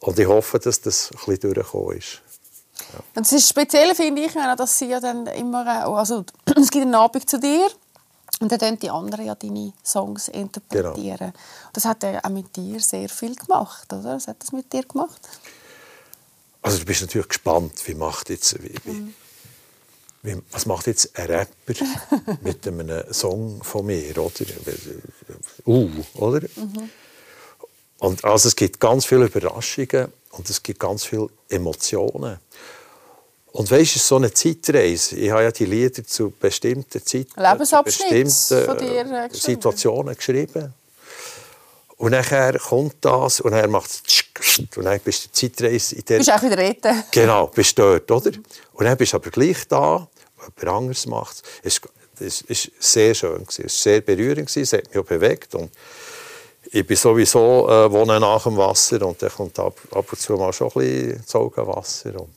Und 0.00 0.18
ich 0.18 0.26
hoffe, 0.26 0.58
dass 0.58 0.80
das 0.80 1.10
ein 1.12 1.18
bisschen 1.18 1.54
durchgekommen 1.54 1.98
ist. 1.98 2.20
Und 3.14 3.26
das 3.26 3.32
ist 3.32 3.48
speziell 3.48 3.94
finde 3.94 4.22
ich, 4.22 4.32
dass 4.32 4.78
sie 4.78 4.86
ja 4.86 5.00
dann 5.00 5.26
immer, 5.28 5.66
also 5.96 6.24
es 6.56 6.70
gibt 6.70 6.84
einen 6.84 6.94
Abend 6.94 7.28
zu 7.28 7.38
dir 7.38 7.68
und 8.40 8.52
dann 8.52 8.58
können 8.58 8.78
die 8.78 8.90
anderen 8.90 9.26
ja 9.26 9.34
deine 9.34 9.72
Songs 9.84 10.28
interpretieren. 10.28 11.16
Genau. 11.18 11.32
Das 11.72 11.84
hat 11.84 12.04
er 12.04 12.24
auch 12.24 12.30
mit 12.30 12.54
dir 12.54 12.78
sehr 12.80 13.08
viel 13.08 13.34
gemacht, 13.34 13.92
oder? 13.92 14.14
Was 14.14 14.28
hat 14.28 14.36
das 14.40 14.52
mit 14.52 14.72
dir 14.72 14.84
gemacht? 14.84 15.20
Also 16.62 16.78
du 16.78 16.84
bist 16.84 17.00
natürlich 17.00 17.28
gespannt, 17.28 17.72
wie 17.86 17.94
macht 17.94 18.30
jetzt, 18.30 18.62
wie, 18.62 18.74
wie, 18.84 18.84
wie, 18.84 19.14
was 20.50 20.66
macht 20.66 20.86
jetzt 20.86 21.16
ein 21.18 21.26
Rapper 21.26 21.74
mit 22.42 22.66
einem 22.66 23.12
Song 23.12 23.62
von 23.62 23.86
mir, 23.86 24.16
oder? 24.18 24.30
Uh, 25.66 25.90
oder? 26.14 26.40
Und 27.98 28.24
also 28.24 28.48
es 28.48 28.56
gibt 28.56 28.80
ganz 28.80 29.06
viele 29.06 29.26
Überraschungen 29.26 30.12
und 30.32 30.50
es 30.50 30.62
gibt 30.62 30.80
ganz 30.80 31.04
viele 31.04 31.28
Emotionen. 31.48 32.38
Und 33.52 33.70
weißt 33.70 33.96
du, 33.96 33.98
so 33.98 34.16
eine 34.16 34.32
Zeitreise. 34.32 35.16
Ich 35.16 35.30
habe 35.30 35.42
ja 35.44 35.50
die 35.50 35.64
Lieder 35.64 36.04
zu 36.04 36.30
bestimmten 36.30 37.04
Zeiten, 37.04 37.32
zu 37.64 37.82
bestimmten 37.82 38.64
von 38.64 38.78
dir, 38.78 39.06
äh, 39.06 39.26
äh. 39.26 39.28
Situationen 39.32 40.14
geschrieben. 40.14 40.74
Und 41.98 42.12
nachher 42.12 42.58
kommt 42.58 42.96
das 43.00 43.40
und 43.40 43.52
er 43.52 43.68
macht 43.68 43.90
es 43.90 44.24
und 44.76 44.84
dann 44.84 45.00
bist 45.00 45.24
du 45.24 45.28
die 45.48 45.52
Zeitreise 45.52 45.94
in 45.96 46.00
Du 46.02 46.06
der 46.06 46.18
bist 46.18 46.32
auch 46.32 46.42
wieder 46.42 46.56
dort. 46.56 47.12
Genau, 47.12 47.46
bist 47.48 47.76
dort, 47.78 48.08
oder? 48.10 48.30
Und 48.72 48.84
dann 48.84 48.96
bist 48.96 49.12
du 49.12 49.16
aber 49.16 49.30
gleich 49.30 49.66
da, 49.68 50.08
jemand 50.40 50.76
anderes 50.76 51.06
macht 51.06 51.42
es. 51.62 51.80
Es- 52.20 52.44
war 52.48 52.56
sehr 52.80 53.14
schön, 53.14 53.44
es 53.48 53.58
war 53.60 53.68
sehr 53.68 54.00
berührend, 54.00 54.56
es 54.56 54.72
hat 54.72 54.88
mich 54.88 54.98
auch 54.98 55.04
bewegt. 55.04 55.54
Und 55.54 55.70
ich 56.70 56.84
bin 56.86 56.96
sowieso 56.96 57.68
äh, 57.68 57.90
wohne 57.92 58.18
nach 58.18 58.42
dem 58.44 58.56
Wasser 58.56 59.00
und 59.06 59.20
dann 59.22 59.30
kommt 59.30 59.56
ab, 59.58 59.76
ab 59.92 60.06
und 60.12 60.18
zu 60.20 60.32
mal 60.34 60.52
schon 60.52 60.68
ein 60.68 60.74
bisschen 60.80 61.22
das 61.24 61.34
Augenwasser. 61.36 62.20
Und 62.20 62.30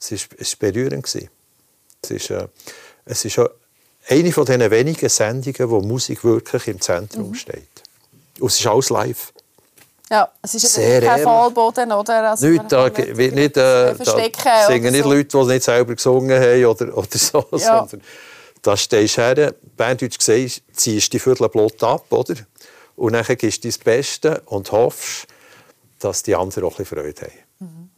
es 0.00 0.12
war 0.12 0.18
es 0.38 0.54
berührend. 0.56 1.04
gewesen. 1.04 1.28
Es 2.02 2.10
ist, 2.12 2.30
äh, 2.30 2.46
es 3.06 3.24
ist 3.24 3.40
eine 4.08 4.32
von 4.32 4.44
den 4.46 4.70
wenigen 4.70 5.08
Sendungen, 5.08 5.68
wo 5.70 5.80
Musik 5.80 6.22
wirklich 6.24 6.68
im 6.68 6.80
Zentrum 6.80 7.34
steht. 7.34 7.82
Und 8.40 8.48
es 8.48 8.58
ist 8.60 8.66
alles 8.66 8.90
live. 8.90 9.32
Ja, 10.10 10.28
es 10.40 10.54
ist 10.54 10.72
Sehr 10.72 11.02
kein. 11.02 11.22
Fallboden, 11.22 11.92
oder? 11.92 12.30
Also 12.30 12.46
Nicht, 12.46 12.72
da, 12.72 12.84
wird 12.96 13.34
nicht, 13.34 13.56
äh, 13.58 13.94
verstecken 13.94 14.40
da 14.42 14.66
singen 14.66 14.92
nicht 14.92 15.04
so. 15.04 15.12
Leute, 15.12 15.38
die 15.38 15.44
nicht 15.52 15.62
selber 15.62 15.94
gesungen 15.94 16.40
haben 16.40 16.64
oder, 16.64 16.96
oder 16.96 17.18
so, 17.18 17.44
Ja. 17.52 17.58
sondern 17.86 18.00
da 18.62 18.76
stehst 18.76 19.18
du 19.18 19.22
her, 19.22 19.54
Berndeutsch 19.76 20.18
gesagt, 20.18 20.62
ziehst 20.72 21.12
die 21.12 21.18
Viertel 21.18 21.48
Blut 21.50 21.82
ab, 21.82 22.06
oder? 22.10 22.34
Und 22.96 23.12
dann 23.12 23.24
gibst 23.24 23.64
du 23.64 23.68
dein 23.68 23.78
Beste 23.84 24.42
und 24.46 24.72
hoffst, 24.72 25.26
dass 25.98 26.22
die 26.22 26.34
anderen 26.34 26.64
auch 26.64 26.72
ein 26.72 26.76
bisschen 26.84 26.98
Freude 26.98 27.22
haben. 27.22 27.90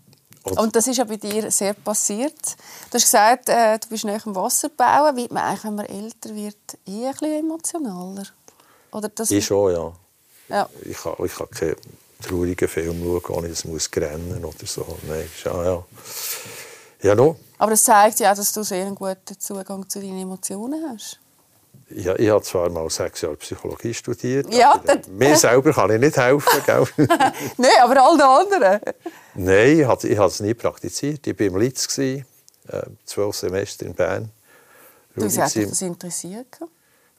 Und 0.43 0.75
das 0.75 0.87
ist 0.87 0.97
ja 0.97 1.05
bei 1.05 1.17
dir 1.17 1.51
sehr 1.51 1.75
passiert. 1.75 2.35
Du 2.91 2.95
hast 2.95 3.05
gesagt, 3.05 3.49
äh, 3.51 3.79
du 3.79 3.89
bist 3.89 4.05
nach 4.05 4.23
dem 4.23 4.35
Wasserbauen. 4.35 5.15
Wird 5.17 5.31
man 5.33 5.45
eigentlich, 5.45 5.65
wenn 5.65 5.75
man 5.75 5.87
älter 5.87 6.35
wird, 6.35 6.57
eher 6.87 7.09
ein 7.11 7.13
bisschen 7.13 7.39
emotionaler? 7.41 8.25
Oder 8.91 9.09
das 9.11 9.31
Ich 9.31 9.45
schon, 9.45 9.73
ja. 9.73 9.93
Ja. 10.51 10.69
Ich 10.85 10.99
kann, 10.99 11.15
ich 11.25 11.35
kann 11.35 11.51
keinen 11.51 11.77
traurigen 12.23 12.69
Film 12.69 13.03
schauen, 13.03 13.37
ohne 13.37 13.49
dass 13.49 13.61
ich 13.61 13.65
muss 13.67 13.91
rennen 13.97 14.45
oder 14.45 14.67
so. 14.67 14.87
Nein, 15.09 15.29
ja, 15.45 15.65
ja. 15.65 15.85
Ja, 17.03 17.15
no. 17.15 17.37
Aber 17.59 17.73
es 17.73 17.85
zeigt 17.85 18.21
ja 18.21 18.33
auch, 18.33 18.37
dass 18.37 18.53
du 18.53 18.63
sehr 18.63 18.87
einen 18.87 18.95
guten 18.95 19.39
Zugang 19.39 19.89
zu 19.89 20.01
deinen 20.01 20.21
Emotionen 20.21 20.85
hast. 20.91 21.19
Ja, 21.93 22.17
ich 22.17 22.29
habe 22.31 22.43
zwar 22.43 22.71
mal 22.71 22.89
sechs 22.89 23.21
Jahre 23.23 23.37
Psychologie 23.37 23.93
studiert, 23.93 24.53
Ja, 24.55 24.81
mir 25.11 25.37
selber 25.37 25.73
kann 25.73 25.91
ich 25.91 26.01
nicht 26.01 26.17
helfen. 26.17 26.63
Nein, 27.57 27.71
aber 27.83 28.03
allen 28.03 28.21
anderen. 28.21 28.81
Nein, 29.35 29.81
ich 29.81 29.85
habe 29.87 30.09
ich 30.09 30.17
habe 30.17 30.29
es 30.29 30.41
nie 30.41 30.55
praktiziert. 30.55 31.27
Ich 31.27 31.39
war 31.39 31.47
im 31.47 31.57
Litz, 31.57 31.99
äh, 31.99 32.23
zwölf 33.05 33.35
Semester 33.35 33.87
in 33.87 33.95
Bern. 33.95 34.31
Wieso 35.17 35.43
hat 35.43 35.55
dich 35.55 35.69
das 35.69 35.83
interessiert? 35.83 36.61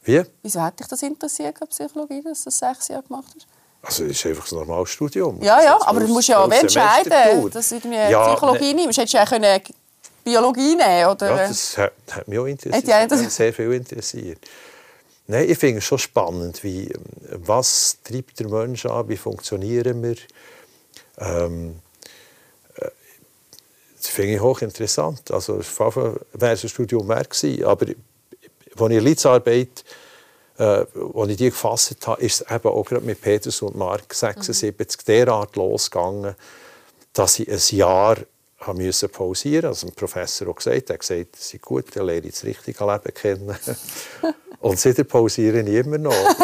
Wie? 0.03 0.23
Wieso 0.41 0.61
hat 0.61 0.79
dich 0.79 0.87
das 0.87 1.01
interessiert, 1.03 1.55
Psychologie, 1.69 2.21
dass 2.23 2.39
du 2.39 2.45
das 2.45 2.57
sechs 2.59 2.87
Jahre 2.87 3.03
gemacht 3.03 3.25
hast? 3.35 3.47
Also, 3.83 4.03
es 4.05 4.11
ist 4.11 4.25
einfach 4.27 4.51
ein 4.51 4.55
normales 4.59 4.89
Studium. 4.89 5.41
Ja, 5.41 5.61
ja, 5.61 5.71
Zwölf- 5.77 5.87
aber 5.87 5.99
du 6.01 6.07
musst 6.07 6.27
ja 6.27 6.43
auch 6.43 6.51
entscheiden, 6.51 7.09
dass 7.51 7.69
du 7.69 7.75
Ja, 8.11 8.27
Psychologie 8.33 8.73
ne- 8.73 8.81
nimmst. 8.81 8.97
Hättest 8.99 9.13
du 9.13 9.17
ja 9.17 9.25
können 9.25 9.61
Biologie 10.23 10.75
nehmen 10.75 11.05
oder? 11.09 11.29
Ja, 11.35 11.47
das 11.47 11.77
hat, 11.77 11.93
hat 12.11 12.27
mich 12.27 12.37
auch 12.37 12.45
interessiert. 12.45 12.83
Hat 12.83 12.87
auch 12.89 13.01
Hat 13.17 13.25
mich 13.25 13.33
sehr 13.33 13.53
viel 13.53 13.73
interessiert. 13.73 14.39
Nein, 15.27 15.49
ich 15.49 15.57
finde 15.57 15.79
es 15.79 15.83
schon 15.83 15.97
spannend, 15.97 16.63
wie, 16.63 16.93
was 17.31 17.97
treibt 18.03 18.39
der 18.39 18.49
Mensch 18.49 18.85
an, 18.85 19.07
wie 19.09 19.17
funktionieren 19.17 20.03
wir. 20.03 20.15
Ähm, 21.17 21.79
äh, 22.75 22.89
das 23.97 24.07
finde 24.09 24.33
ich 24.35 24.41
hochinteressant. 24.41 25.31
Also, 25.31 25.61
an 25.63 26.19
wäre 26.33 26.53
es 26.53 26.63
ein 26.63 26.69
Studium 26.69 27.07
wert 27.07 27.29
gewesen, 27.31 27.63
aber 27.65 27.87
als 28.77 28.89
ich 28.91 28.97
in 28.97 29.03
Litzarbeit 29.03 29.83
äh, 30.61 30.85
als 31.15 31.29
ich 31.29 31.37
die 31.37 31.49
gefasst 31.49 32.07
habe, 32.07 32.21
ist 32.21 32.41
es 32.41 32.51
eben 32.51 32.67
auch 32.67 32.83
gerade 32.83 33.05
mit 33.05 33.21
Peters 33.21 33.61
und 33.61 33.75
Mark 33.75 34.13
76 34.13 35.03
derart 35.05 35.55
losgegangen, 35.55 36.35
dass 37.13 37.39
ich 37.39 37.49
ein 37.49 37.77
Jahr 37.77 38.17
habe 38.59 38.83
müssen 38.83 39.09
pausieren 39.09 39.69
musste. 39.69 39.85
Also 39.85 39.87
ein 39.87 39.95
Professor 39.95 40.47
hat 40.47 40.57
gesagt, 40.57 40.89
er 40.89 40.93
hat 40.93 40.99
gesagt, 40.99 41.35
es 41.35 41.53
ist 41.53 41.61
gut, 41.61 41.95
lerne 41.95 42.27
ich 42.27 42.33
das 42.33 42.43
richtige 42.43 42.85
Leben 42.85 43.13
kennen. 43.13 43.57
und 44.59 44.79
seitdem 44.79 45.07
pausiere 45.07 45.61
ich 45.61 45.67
immer 45.67 45.97
noch. 45.97 46.13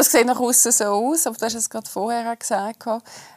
Das 0.00 0.12
sieht 0.12 0.24
nach 0.24 0.40
außen 0.40 0.72
so 0.72 0.84
aus, 0.84 1.26
aber 1.26 1.36
du 1.36 1.44
hast 1.44 1.54
es 1.56 1.68
gerade 1.68 1.86
vorher 1.86 2.34
gesagt. 2.34 2.86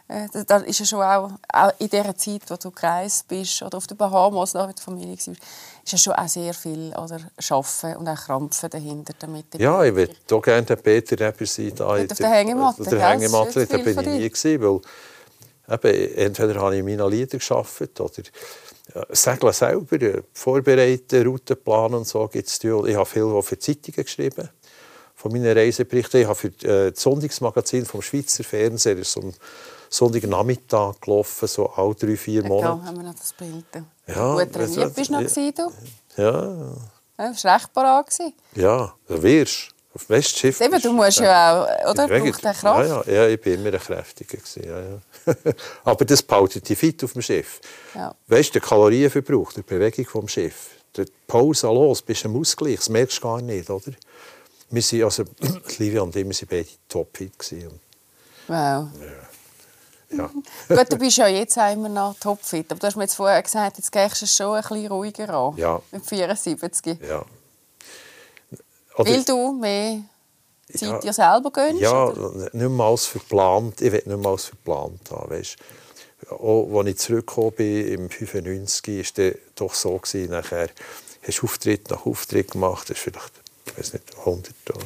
Äh, 0.08 0.28
Da 0.46 0.56
ist 0.60 0.80
ja 0.80 0.86
schon 0.86 1.02
auch, 1.02 1.32
auch 1.52 1.72
in 1.78 1.90
der 1.90 2.16
Zeit, 2.16 2.40
wo 2.48 2.56
du 2.56 2.70
gereist 2.70 3.28
bist 3.28 3.60
oder 3.60 3.76
auf 3.76 3.86
den 3.86 3.98
Bahamas 3.98 4.54
noch 4.54 4.66
mit 4.66 4.78
der 4.78 4.82
Familie 4.82 5.12
warst, 5.12 5.28
ist 5.28 5.92
ja 5.92 5.98
schon 5.98 6.14
auch 6.14 6.26
sehr 6.26 6.54
viel 6.54 6.94
oder 6.96 7.20
Schaffen 7.38 7.96
und 7.96 8.08
auch 8.08 8.16
Krampfen 8.16 8.70
dahinter. 8.70 9.12
Damit 9.18 9.54
Ja, 9.58 9.84
ich 9.84 9.94
würde 9.94 10.14
auch 10.32 10.40
gerne 10.40 10.62
den 10.62 10.78
Peter 10.78 11.20
Reber 11.26 11.44
sein. 11.44 11.72
Da 11.76 11.86
auf 11.86 12.06
der 12.06 12.30
Hängematte, 12.30 12.80
auf 12.80 12.88
der 12.88 13.10
Hängematte, 13.10 13.66
da 13.66 13.76
bin 13.76 14.00
ich 14.00 14.06
nie 14.06 14.30
gewesen, 14.30 14.62
weil 14.62 15.90
eben, 15.92 16.14
entweder 16.16 16.60
habe 16.62 16.76
ich 16.76 16.80
in 16.80 16.86
meinen 16.86 17.10
Liedern 17.10 17.40
gearbeitet 17.40 18.00
oder 18.00 18.22
Segeln 19.10 19.52
selber, 19.52 20.00
äh, 20.00 20.22
vorbereiten, 20.32 21.26
Routenplan 21.26 21.92
und 21.92 22.06
so 22.06 22.26
gibt 22.28 22.48
es. 22.48 22.64
Ich 22.64 22.96
habe 22.96 23.04
viel 23.04 23.24
auch 23.24 23.42
für 23.42 23.58
Zeitungen 23.58 24.02
geschrieben, 24.02 24.48
von 25.24 25.32
meinen 25.32 25.56
Reiseberichten. 25.56 26.20
Ich 26.20 26.26
habe 26.26 26.34
für 26.34 26.48
äh, 26.68 26.92
das 26.92 27.00
Sonntagsmagazin 27.02 27.86
vom 27.86 28.02
Schweizer 28.02 28.44
Fernsehen 28.44 29.02
so 29.04 29.20
am 29.22 29.32
Sonntagnachmittag 29.88 31.00
gelaufen, 31.00 31.48
so 31.48 31.70
alle 31.70 31.94
drei, 31.94 32.14
vier 32.16 32.44
Monate. 32.44 32.84
haben 32.84 32.96
wir 32.98 33.04
noch 33.04 33.14
das 33.14 33.32
Bild. 33.32 33.64
Ja, 34.06 34.34
Gut 34.34 34.52
trainiert 34.52 34.84
das- 34.84 34.92
bist 34.92 35.08
du 35.08 35.14
noch, 35.14 35.20
ja. 35.22 35.50
du? 35.52 35.72
Ja, 36.16 36.42
Ja, 37.16 37.30
warst 37.30 37.44
recht 37.46 37.72
parat. 37.72 38.06
ja, 38.54 38.94
du 39.08 39.22
wirst. 39.22 39.70
Auf 39.94 40.06
dem 40.06 40.16
Westschiff. 40.16 40.60
Eben, 40.60 40.82
du 40.82 40.92
musst 40.92 41.20
ja 41.20 41.62
auch, 41.86 41.90
oder? 41.92 42.08
Braucht 42.08 42.44
auch 42.46 42.52
Kraft. 42.52 42.64
Ja, 42.64 42.82
ja, 43.06 43.12
ja, 43.12 43.28
ich 43.28 43.40
bin 43.40 43.54
immer 43.54 43.72
ein 43.72 43.78
Kräftiger. 43.80 44.38
Ja, 44.56 44.80
ja. 44.80 45.34
Aber 45.84 46.04
das 46.04 46.20
behaltet 46.20 46.68
dich 46.68 46.76
fit 46.76 47.02
auf 47.04 47.12
dem 47.12 47.22
Schiff. 47.22 47.60
Ja. 47.94 48.12
Weißt 48.26 48.48
du, 48.50 48.52
der 48.58 48.62
Kalorienverbrauch, 48.68 49.52
die 49.52 49.62
Bewegung 49.62 50.04
vom 50.06 50.26
Schiff, 50.28 50.70
die 50.96 51.04
Pause 51.28 51.68
los, 51.68 52.02
bist 52.02 52.24
du 52.24 52.28
im 52.28 52.40
Ausgleich, 52.40 52.76
das 52.76 52.88
merkst 52.88 53.18
du 53.18 53.22
gar 53.22 53.40
nicht, 53.40 53.70
oder? 53.70 53.92
Wir 54.70 54.82
sind, 54.82 55.02
also, 55.04 55.24
Livia 55.78 56.02
und 56.02 56.14
ich, 56.16 56.24
wir 56.26 56.34
sind 56.34 56.50
beide 56.50 56.68
topfit. 56.88 57.38
gewesen. 57.38 57.80
Wow. 58.48 58.88
Ja. 60.10 60.30
Gut, 60.76 60.92
du 60.92 60.96
bist 60.98 61.16
ja 61.16 61.26
jetzt 61.28 61.58
auch 61.58 61.72
immer 61.72 61.88
noch 61.88 62.14
topfit. 62.20 62.70
Aber 62.70 62.78
du 62.80 62.86
hast 62.86 62.96
mir 62.96 63.04
jetzt 63.04 63.14
vorher 63.14 63.42
gesagt, 63.42 63.78
jetzt 63.78 63.90
gehst 63.90 64.22
du 64.22 64.26
schon 64.26 64.54
ein 64.56 64.62
bisschen 64.62 64.86
ruhiger 64.88 65.28
an. 65.30 65.56
Ja. 65.56 65.80
Mit 65.90 66.04
74. 66.06 66.98
ja. 67.08 67.24
Oder- 68.96 69.10
Weil 69.10 69.24
du 69.24 69.52
mehr 69.52 70.02
Zeit 70.72 70.82
Ja. 70.82 70.98
dir 71.00 71.12
selber 71.12 71.50
gönnst? 71.50 71.80
Ja, 71.82 72.04
oder? 72.06 72.30
nicht 72.52 72.54
mehr 72.70 72.86
als 72.86 73.06
verplant. 73.06 73.80
Ich 73.80 73.90
will 73.92 74.02
nicht 74.06 74.18
mehr 74.18 74.30
als 74.30 74.44
verplant 74.46 75.10
haben. 75.10 75.30
Weißt? 75.30 75.56
Auch 76.30 76.78
als 76.78 76.88
ich 76.88 76.98
zurückgekommen 76.98 77.52
bin, 77.52 77.88
im 77.88 78.10
95, 78.10 78.86
war 79.18 79.24
es 79.26 79.34
doch 79.56 79.74
so, 79.74 79.98
gewesen, 79.98 80.30
nachher 80.30 80.68
hast 81.26 81.38
du 81.40 81.46
Auftritt 81.46 81.90
nach 81.90 82.06
Auftritt 82.06 82.52
gemacht, 82.52 82.88
hast 82.88 82.98
vielleicht, 83.00 83.32
ich 83.66 83.78
weiß 83.78 83.92
nicht, 83.94 84.04
100 84.18 84.52
oder 84.70 84.84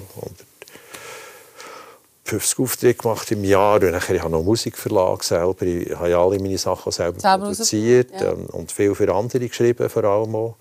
150 2.25 2.59
Auftritte 2.59 2.95
gemacht 2.95 3.31
im 3.33 3.45
Jahr. 3.45 3.83
Und 3.83 3.91
nachher, 3.91 4.17
ich 4.17 4.23
habe 4.23 4.33
noch 4.33 4.43
Musikverlag 4.43 5.23
selber. 5.25 5.62
Ich 5.62 5.95
habe 5.95 6.11
ja 6.11 6.23
alle 6.23 6.38
meine 6.38 6.59
Sachen 6.59 6.93
selber, 6.93 7.19
Selber 7.21 7.47
produziert 7.47 8.11
ja. 8.12 8.33
ähm, 8.33 8.47
und 8.47 8.71
viel 8.73 8.95
für 8.95 9.12
andere 9.14 9.49
geschrieben, 9.49 9.88
vor 9.88 10.05
allem 10.05 10.35
auch. 10.35 10.57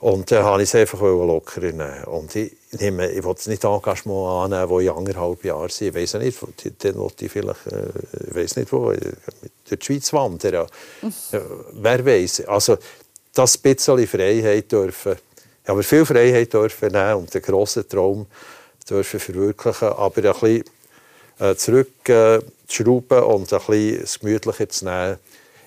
Und 0.00 0.30
dann 0.30 0.44
wollte 0.44 0.64
ich 0.64 0.68
es 0.68 0.74
einfach 0.74 1.00
lockerer 1.00 1.72
nehmen. 1.72 2.04
Und 2.04 2.36
ich, 2.36 2.52
nehme, 2.72 3.10
ich 3.10 3.24
will 3.24 3.34
nicht 3.46 3.64
Engagement 3.64 4.52
annehmen, 4.52 4.68
wo 4.68 4.80
ich 4.80 4.90
anderthalb 4.90 5.42
Jahre 5.44 5.70
sind. 5.70 5.88
Ich 5.88 5.94
weiß 6.02 6.14
nicht, 6.20 6.42
wo- 6.42 6.48
dann 6.78 6.96
wollte 6.96 7.24
ich 7.24 7.32
vielleicht, 7.32 7.66
äh, 7.68 7.88
ich 8.28 8.34
weiß 8.34 8.56
nicht 8.56 8.70
wo, 8.70 8.90
äh, 8.90 8.98
durch 9.66 9.78
die 9.80 9.84
Schweiz 9.86 10.12
wandern. 10.12 10.66
Wer 11.72 12.04
weiß. 12.04 12.42
Also, 12.46 12.76
das 13.32 13.56
bisschen 13.56 14.06
Freiheit 14.06 14.70
dürfen, 14.70 15.16
ich 15.64 15.68
habe 15.70 15.82
viel 15.82 16.04
Freiheit 16.04 16.52
nehmen 16.52 17.14
und 17.14 17.32
den 17.32 17.40
grossen 17.40 17.88
Traum 17.88 18.26
verwirklichen, 18.86 19.88
aber 19.88 20.16
ein 20.16 20.22
bisschen 20.22 20.64
äh, 21.38 21.54
zurück 21.56 22.08
äh, 22.08 22.38
und 22.38 23.52
ein 23.52 23.58
bisschen 23.58 24.00
das 24.00 24.20
Gemütliche 24.20 24.68
zu 24.68 24.84
nehmen, 24.84 25.16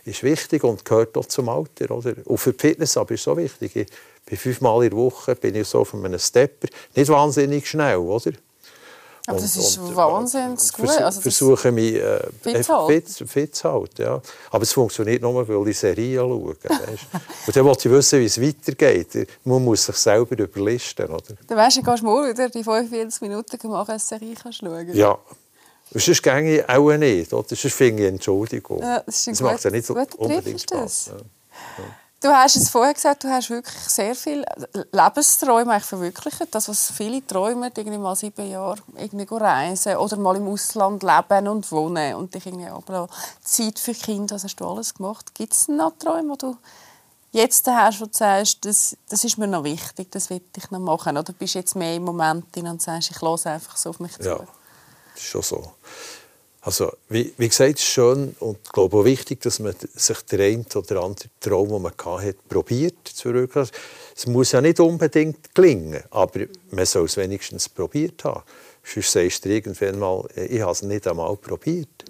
ist 0.06 0.22
wichtig 0.22 0.64
und 0.64 0.86
gehört 0.86 1.18
auch 1.18 1.26
zum 1.26 1.50
Alter. 1.50 1.90
Oder? 1.90 2.14
Und 2.26 2.38
für 2.38 2.54
die 2.54 2.60
Fitness 2.60 2.96
aber 2.96 3.16
ist 3.16 3.22
es 3.22 3.26
so 3.26 3.36
wichtig. 3.38 3.76
Ich 3.76 3.88
bin 4.26 4.38
fünfmal 4.38 4.84
in 4.84 4.92
der 4.92 5.00
Woche 5.00 5.36
bin 5.36 5.56
ich 5.56 5.68
so 5.68 5.80
auf 5.80 5.96
einem 5.96 6.20
Stepper. 6.20 6.68
Nicht 6.96 7.10
wahnsinnig 7.10 7.68
schnell, 7.68 7.98
oder? 7.98 8.32
Aber 9.30 9.40
das 9.42 9.58
ist 9.58 9.76
äh, 9.78 9.96
wahnsinnig 9.96 10.72
gut. 10.72 10.90
Also 10.90 11.00
das- 11.02 11.20
versuche 11.20 11.70
mich 11.72 11.96
äh, 11.96 12.20
Fit 12.42 12.64
zu 12.64 12.74
halten. 12.74 13.06
fit, 13.06 13.30
fit 13.30 13.56
zu 13.56 13.72
halten. 13.72 14.02
Ja. 14.02 14.22
Aber 14.52 14.64
es 14.64 14.72
funktioniert 14.72 15.22
nur, 15.22 15.46
weil 15.48 15.68
ich 15.68 15.78
Serien 15.78 16.20
schaue. 16.20 16.56
Weißt? 16.64 17.08
Und 17.46 17.56
dann 17.56 17.66
wollte 17.66 17.90
ich 17.90 17.94
wissen, 17.94 18.20
wie 18.22 18.26
es 18.26 18.42
weitergeht. 18.42 19.28
Man 19.44 19.64
muss 19.66 19.86
sich 19.86 19.98
selber 19.98 20.38
überlisten. 20.40 21.08
Oder? 21.08 21.36
Dann 21.46 21.58
weisst 21.58 21.76
du, 21.78 21.82
dann 21.82 21.92
gehst 21.94 22.04
du 22.04 22.08
morgen 22.08 22.30
wieder 22.30 22.50
die 22.50 22.64
45 22.64 23.22
Minuten 23.22 23.70
machen, 23.70 23.92
eine 23.92 24.00
Serie 24.00 24.34
kannst 24.42 24.60
schauen. 24.60 24.94
Ja. 24.96 25.18
Und 25.94 26.02
sonst 26.02 26.24
gehe 26.24 26.60
ich 26.60 26.70
auch 26.70 26.98
nicht. 26.98 27.34
Oder? 27.34 27.48
Sonst 27.54 27.76
finde 27.76 28.04
ich 28.04 28.10
Entschuldigung. 28.10 28.82
Ja, 28.82 29.02
das 29.06 29.28
ist 29.28 29.42
ein 29.42 29.46
macht 29.46 29.64
ja 29.64 29.72
nicht 29.72 29.86
so 29.86 29.94
unbedingt 29.94 30.48
ist 30.56 30.72
das. 30.72 31.06
Spaß. 31.06 31.12
Ja. 31.18 31.26
Du 32.20 32.30
hast 32.30 32.56
es 32.56 32.70
vorher 32.70 32.96
gesagt, 32.96 33.24
du 33.24 33.30
hast 33.30 33.52
wirklich 33.52 33.78
sehr 33.84 34.16
viele 34.16 34.44
Lebensträume 34.92 35.80
verwirklicht. 35.80 36.48
Das, 36.50 36.68
was 36.68 36.92
viele 36.92 37.26
träumen, 37.26 37.72
irgendwie 37.76 37.98
mal 38.00 38.16
sieben 38.16 38.50
Jahre 38.50 38.80
irgendwie 38.96 39.28
reisen 39.30 39.98
oder 39.98 40.18
mal 40.18 40.36
im 40.36 40.48
Ausland 40.48 41.04
leben 41.04 41.48
und 41.48 41.72
wohnen 41.72 42.16
und 42.16 42.34
dich 42.34 42.48
irgendwie 42.48 42.70
aber 42.70 43.08
Zeit 43.44 43.78
für 43.78 43.94
Kinder, 43.94 44.36
das 44.36 44.46
hast 44.46 44.56
du 44.56 44.68
alles 44.68 44.96
gemacht. 44.96 45.36
Gibt 45.36 45.54
es 45.54 45.68
noch 45.68 45.94
Träume, 46.00 46.34
die 46.34 46.40
du 46.40 46.58
jetzt 47.34 47.68
hast, 47.68 48.02
wo 48.02 48.06
du 48.06 48.14
sagst, 48.14 48.66
das, 48.66 48.98
das 49.10 49.24
ist 49.24 49.38
mir 49.38 49.48
noch 49.48 49.64
wichtig, 49.64 50.12
das 50.12 50.32
will 50.32 50.42
ich 50.56 50.72
noch 50.72 50.80
machen? 50.80 51.18
Oder 51.18 51.34
bist 51.34 51.54
du 51.54 51.60
jetzt 51.60 51.76
mehr 51.76 51.96
im 51.96 52.04
Moment 52.04 52.56
drin 52.56 52.68
und 52.68 52.82
sagst, 52.82 53.12
ich 53.12 53.22
höre 53.22 53.46
einfach 53.46 53.78
so 53.78 53.92
auf 53.92 54.00
mich 54.00 54.14
zu? 54.14 54.24
Ja, 54.24 54.40
ist 55.16 55.24
schon 55.24 55.44
so. 55.44 55.74
Also, 56.62 56.92
wie, 57.10 57.34
wie 57.38 57.48
gesagt, 57.48 57.76
ist 57.76 57.86
schön 57.86 58.36
und 58.40 58.58
ich 58.64 58.72
glaube 58.72 58.98
auch 58.98 59.06
wichtig, 59.06 59.42
dass 59.42 59.60
man 59.60 59.76
sich 59.96 60.22
der 60.24 60.40
eine 60.40 60.66
oder 60.76 61.04
andere 61.04 61.30
Traum, 61.40 61.70
den 61.70 61.82
man 61.82 61.94
hatte, 61.94 62.36
probiert 62.50 63.08
zu 63.08 63.30
verwirklichen. 63.30 63.72
Es 64.16 64.28
muss 64.28 64.52
ja 64.52 64.62
nicht 64.62 64.80
unbedingt 64.80 65.54
gelingen, 65.54 66.04
aber 66.10 66.42
man 66.72 66.86
soll 66.86 67.06
es 67.06 67.16
wenigstens 67.18 67.70
probiert 67.70 68.24
haben. 68.24 68.44
Sonst 68.84 69.12
sagst 69.12 69.46
du 69.46 69.50
irgendwann 69.50 70.00
mal, 70.00 70.28
ich 70.36 70.62
habe 70.62 70.72
es 70.72 70.82
nicht 70.82 71.08
einmal 71.08 71.36
probiert. 71.38 72.06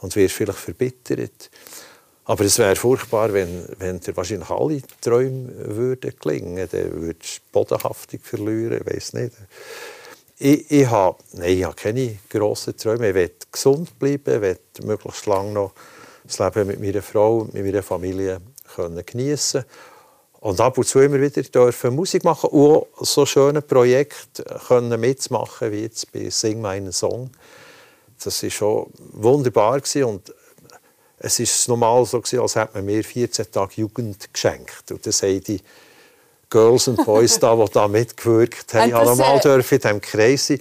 Und 0.00 0.16
wirst 0.16 0.34
vielleicht 0.34 0.58
verbittert. 0.58 1.50
Aber 2.24 2.44
es 2.44 2.58
wäre 2.58 2.76
furchtbar, 2.76 3.32
wenn, 3.32 3.66
wenn 3.78 4.00
dir 4.00 4.16
wahrscheinlich 4.16 4.48
alle 4.48 4.80
Träume 5.00 5.76
würden 5.76 6.14
gelingen. 6.18 6.68
Dann 6.70 7.02
würdest 7.02 7.38
du 7.38 7.40
Bodenhaftung 7.52 8.20
verlieren, 8.20 8.80
ich 8.80 8.94
weiß 8.94 9.12
nicht. 9.14 9.32
Ich, 10.42 10.70
ich 10.70 10.86
habe, 10.86 11.18
nein, 11.32 11.58
ich 11.58 11.64
habe 11.64 11.76
keine 11.76 12.16
grossen 12.30 12.74
Träume. 12.74 13.10
Ich 13.10 13.14
will 13.14 13.30
gesund 13.52 13.98
bleiben, 13.98 14.40
will 14.40 14.58
möglichst 14.84 15.26
lange 15.26 15.52
noch 15.52 15.72
das 16.24 16.38
Leben 16.38 16.68
mit 16.68 16.80
meiner 16.80 17.02
Frau, 17.02 17.46
mit 17.52 17.62
meiner 17.62 17.82
Familie 17.82 18.40
können 18.74 19.04
geniessen 19.04 19.66
und 20.40 20.58
ab 20.58 20.78
und 20.78 20.86
zu 20.86 21.00
immer 21.00 21.20
wieder 21.20 21.42
dürfen 21.42 21.94
Musik 21.94 22.24
machen 22.24 22.48
und 22.48 22.74
auch 22.74 22.86
so 23.00 23.26
schöne 23.26 23.60
Projekte 23.60 24.44
können 24.66 24.98
mitmachen 24.98 25.72
wie 25.72 25.82
jetzt 25.82 26.10
bei 26.10 26.30
Sing 26.30 26.62
meinen 26.62 26.92
Song. 26.92 27.30
Das 28.24 28.42
war 28.42 28.48
schon 28.48 28.86
wunderbar 28.96 29.74
und 29.74 30.34
es 31.18 31.38
ist 31.38 31.68
normal 31.68 32.06
so 32.06 32.22
als 32.40 32.56
hätte 32.56 32.70
man 32.76 32.86
mir 32.86 33.04
14 33.04 33.52
Tage 33.52 33.72
Jugend 33.76 34.32
geschenkt 34.32 34.90
und 34.90 35.04
das 35.06 35.22
Girls 36.50 36.88
und 36.88 37.04
Boys 37.04 37.38
da, 37.38 37.54
die 37.54 37.72
da 37.72 37.88
mitgewirkt 37.88 38.74
haben, 38.74 38.92
haben 38.92 39.04
normal 39.06 39.38
äh, 39.38 39.40
dürfen 39.40 39.74
in 39.74 39.80
diesem 39.80 40.00
Kreis 40.00 40.48
sein. 40.48 40.58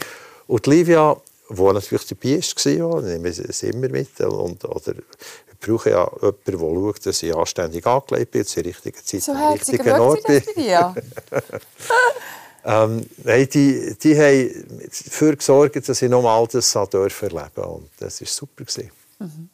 Und 0.47 0.67
Livia, 0.67 1.17
die 1.49 1.61
natürlich 1.61 2.07
dabei 2.07 2.39
war, 2.79 3.01
nehmen 3.01 3.33
sie 3.33 3.67
immer 3.67 3.89
mit. 3.89 4.19
Und, 4.21 4.63
oder 4.65 4.93
ich 4.93 5.59
brauche 5.59 5.89
ja 5.89 6.09
jemanden, 6.21 6.41
der 6.45 6.53
schaut, 6.53 7.05
dass 7.05 7.23
ich 7.23 7.35
anständig 7.35 7.85
angelegt 7.85 8.31
bin, 8.31 8.45
zur 8.45 8.65
richtigen 8.65 9.03
Zeit 9.03 9.23
so 9.23 9.31
am 9.31 9.53
richtigen 9.53 9.99
Ort 9.99 10.23
bin. 10.23 10.43
Ja. 10.55 10.95
ähm, 12.65 13.05
nein, 13.23 13.49
die, 13.51 13.95
die 14.01 14.17
haben 14.17 14.81
dafür 14.87 15.35
gesorgt, 15.35 15.89
dass 15.89 16.01
ich 16.01 16.09
nochmal 16.09 16.47
das 16.47 16.75
erleben 16.75 16.91
durfte. 16.91 17.61
Und 17.61 17.89
das 17.99 18.21
war 18.21 18.27
super. 18.27 18.63
Mhm. 19.19 19.49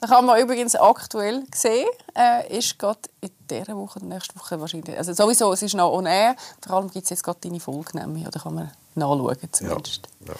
Da 0.00 0.08
kann 0.08 0.26
man 0.26 0.40
übrigens 0.40 0.74
aktuell 0.74 1.44
sehen, 1.54 1.88
äh, 2.16 2.58
ist 2.58 2.78
gerade 2.78 3.00
in 3.20 3.30
dieser 3.48 3.76
Woche, 3.76 4.04
nächste 4.04 4.38
Woche 4.38 4.60
wahrscheinlich, 4.60 4.96
also 4.96 5.12
sowieso, 5.12 5.52
es 5.52 5.62
ist 5.62 5.74
noch 5.74 5.92
on 5.92 6.06
air, 6.06 6.36
vor 6.66 6.76
allem 6.76 6.90
gibt 6.90 7.04
es 7.04 7.10
jetzt 7.10 7.22
gerade 7.22 7.38
deine 7.40 7.60
Folge, 7.60 7.96
nämlich, 7.98 8.26
oder 8.26 8.40
kann 8.40 8.54
man 8.54 8.72
nachschauen 8.94 9.38
zumindest. 9.52 10.08
Ja. 10.20 10.32
Ja. 10.32 10.34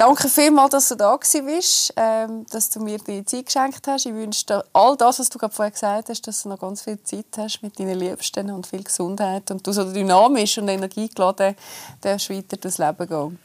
Danke 0.00 0.30
vielmals, 0.30 0.70
dass 0.70 0.88
du 0.88 0.94
da 0.94 1.12
warst, 1.12 1.92
ähm, 1.94 2.46
dass 2.50 2.70
du 2.70 2.80
mir 2.80 2.96
die 2.96 3.22
Zeit 3.22 3.44
geschenkt 3.44 3.86
hast. 3.86 4.06
Ich 4.06 4.14
wünsche 4.14 4.46
dir 4.46 4.64
all 4.72 4.96
das, 4.96 5.18
was 5.18 5.28
du 5.28 5.38
gerade 5.38 5.52
vorher 5.52 5.72
gesagt 5.72 6.08
hast, 6.08 6.26
dass 6.26 6.42
du 6.42 6.48
noch 6.48 6.58
ganz 6.58 6.80
viel 6.80 7.02
Zeit 7.02 7.26
hast 7.36 7.62
mit 7.62 7.78
deinen 7.78 7.98
Liebsten 7.98 8.50
und 8.50 8.66
viel 8.66 8.82
Gesundheit 8.82 9.50
und 9.50 9.66
du 9.66 9.72
so 9.72 9.84
dynamisch 9.92 10.56
und 10.56 10.68
energiegeladen 10.68 11.54
darfst 12.00 12.30
weiter 12.30 12.56
durchs 12.56 12.78
Leben 12.78 13.08
gehen. 13.08 13.38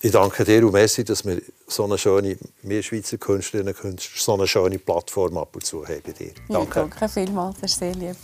Ich 0.00 0.12
danke 0.12 0.44
dir 0.44 0.64
und 0.64 0.72
merci, 0.72 1.02
dass 1.02 1.26
wir 1.26 1.42
so 1.66 1.82
eine 1.82 1.98
schöne, 1.98 2.38
wir 2.62 2.82
Schweizer 2.84 3.18
Künstlerinnen 3.18 3.74
und 3.74 3.80
Künstler, 3.80 4.16
so 4.16 4.34
eine 4.34 4.46
schöne 4.46 4.78
Plattform 4.78 5.36
ab 5.38 5.48
und 5.54 5.66
zu 5.66 5.84
haben 5.84 6.00
bei 6.06 6.12
dir. 6.12 6.30
Danke. 6.48 6.80
Ja, 6.80 6.86
danke 6.86 7.08
vielmals, 7.08 7.56
das 7.60 7.72
ist 7.72 7.78
sehr 7.80 7.94
lieb. 7.94 8.16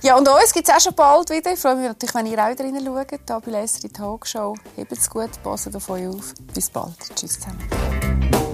Ja, 0.00 0.16
und 0.16 0.26
uns 0.26 0.52
gibt 0.52 0.66
es 0.66 0.74
auch 0.74 0.80
schon 0.80 0.94
bald 0.94 1.28
wieder. 1.28 1.52
Ich 1.52 1.58
freue 1.58 1.76
mich 1.76 1.88
natürlich, 1.88 2.14
wenn 2.14 2.26
ihr 2.26 2.42
auch 2.42 2.50
wieder 2.50 2.64
reinschaut, 2.64 3.18
hier 3.18 3.40
bei 3.44 3.50
Lässer 3.50 3.80
die 3.80 3.90
Talkshow. 3.90 4.54
Hebt 4.76 4.92
es 4.92 5.10
gut, 5.10 5.30
passt 5.42 5.76
auf 5.76 5.90
euch 5.90 6.08
auf. 6.08 6.32
Bis 6.54 6.70
bald. 6.70 6.96
Tschüss 7.14 7.38
zusammen. 7.38 8.49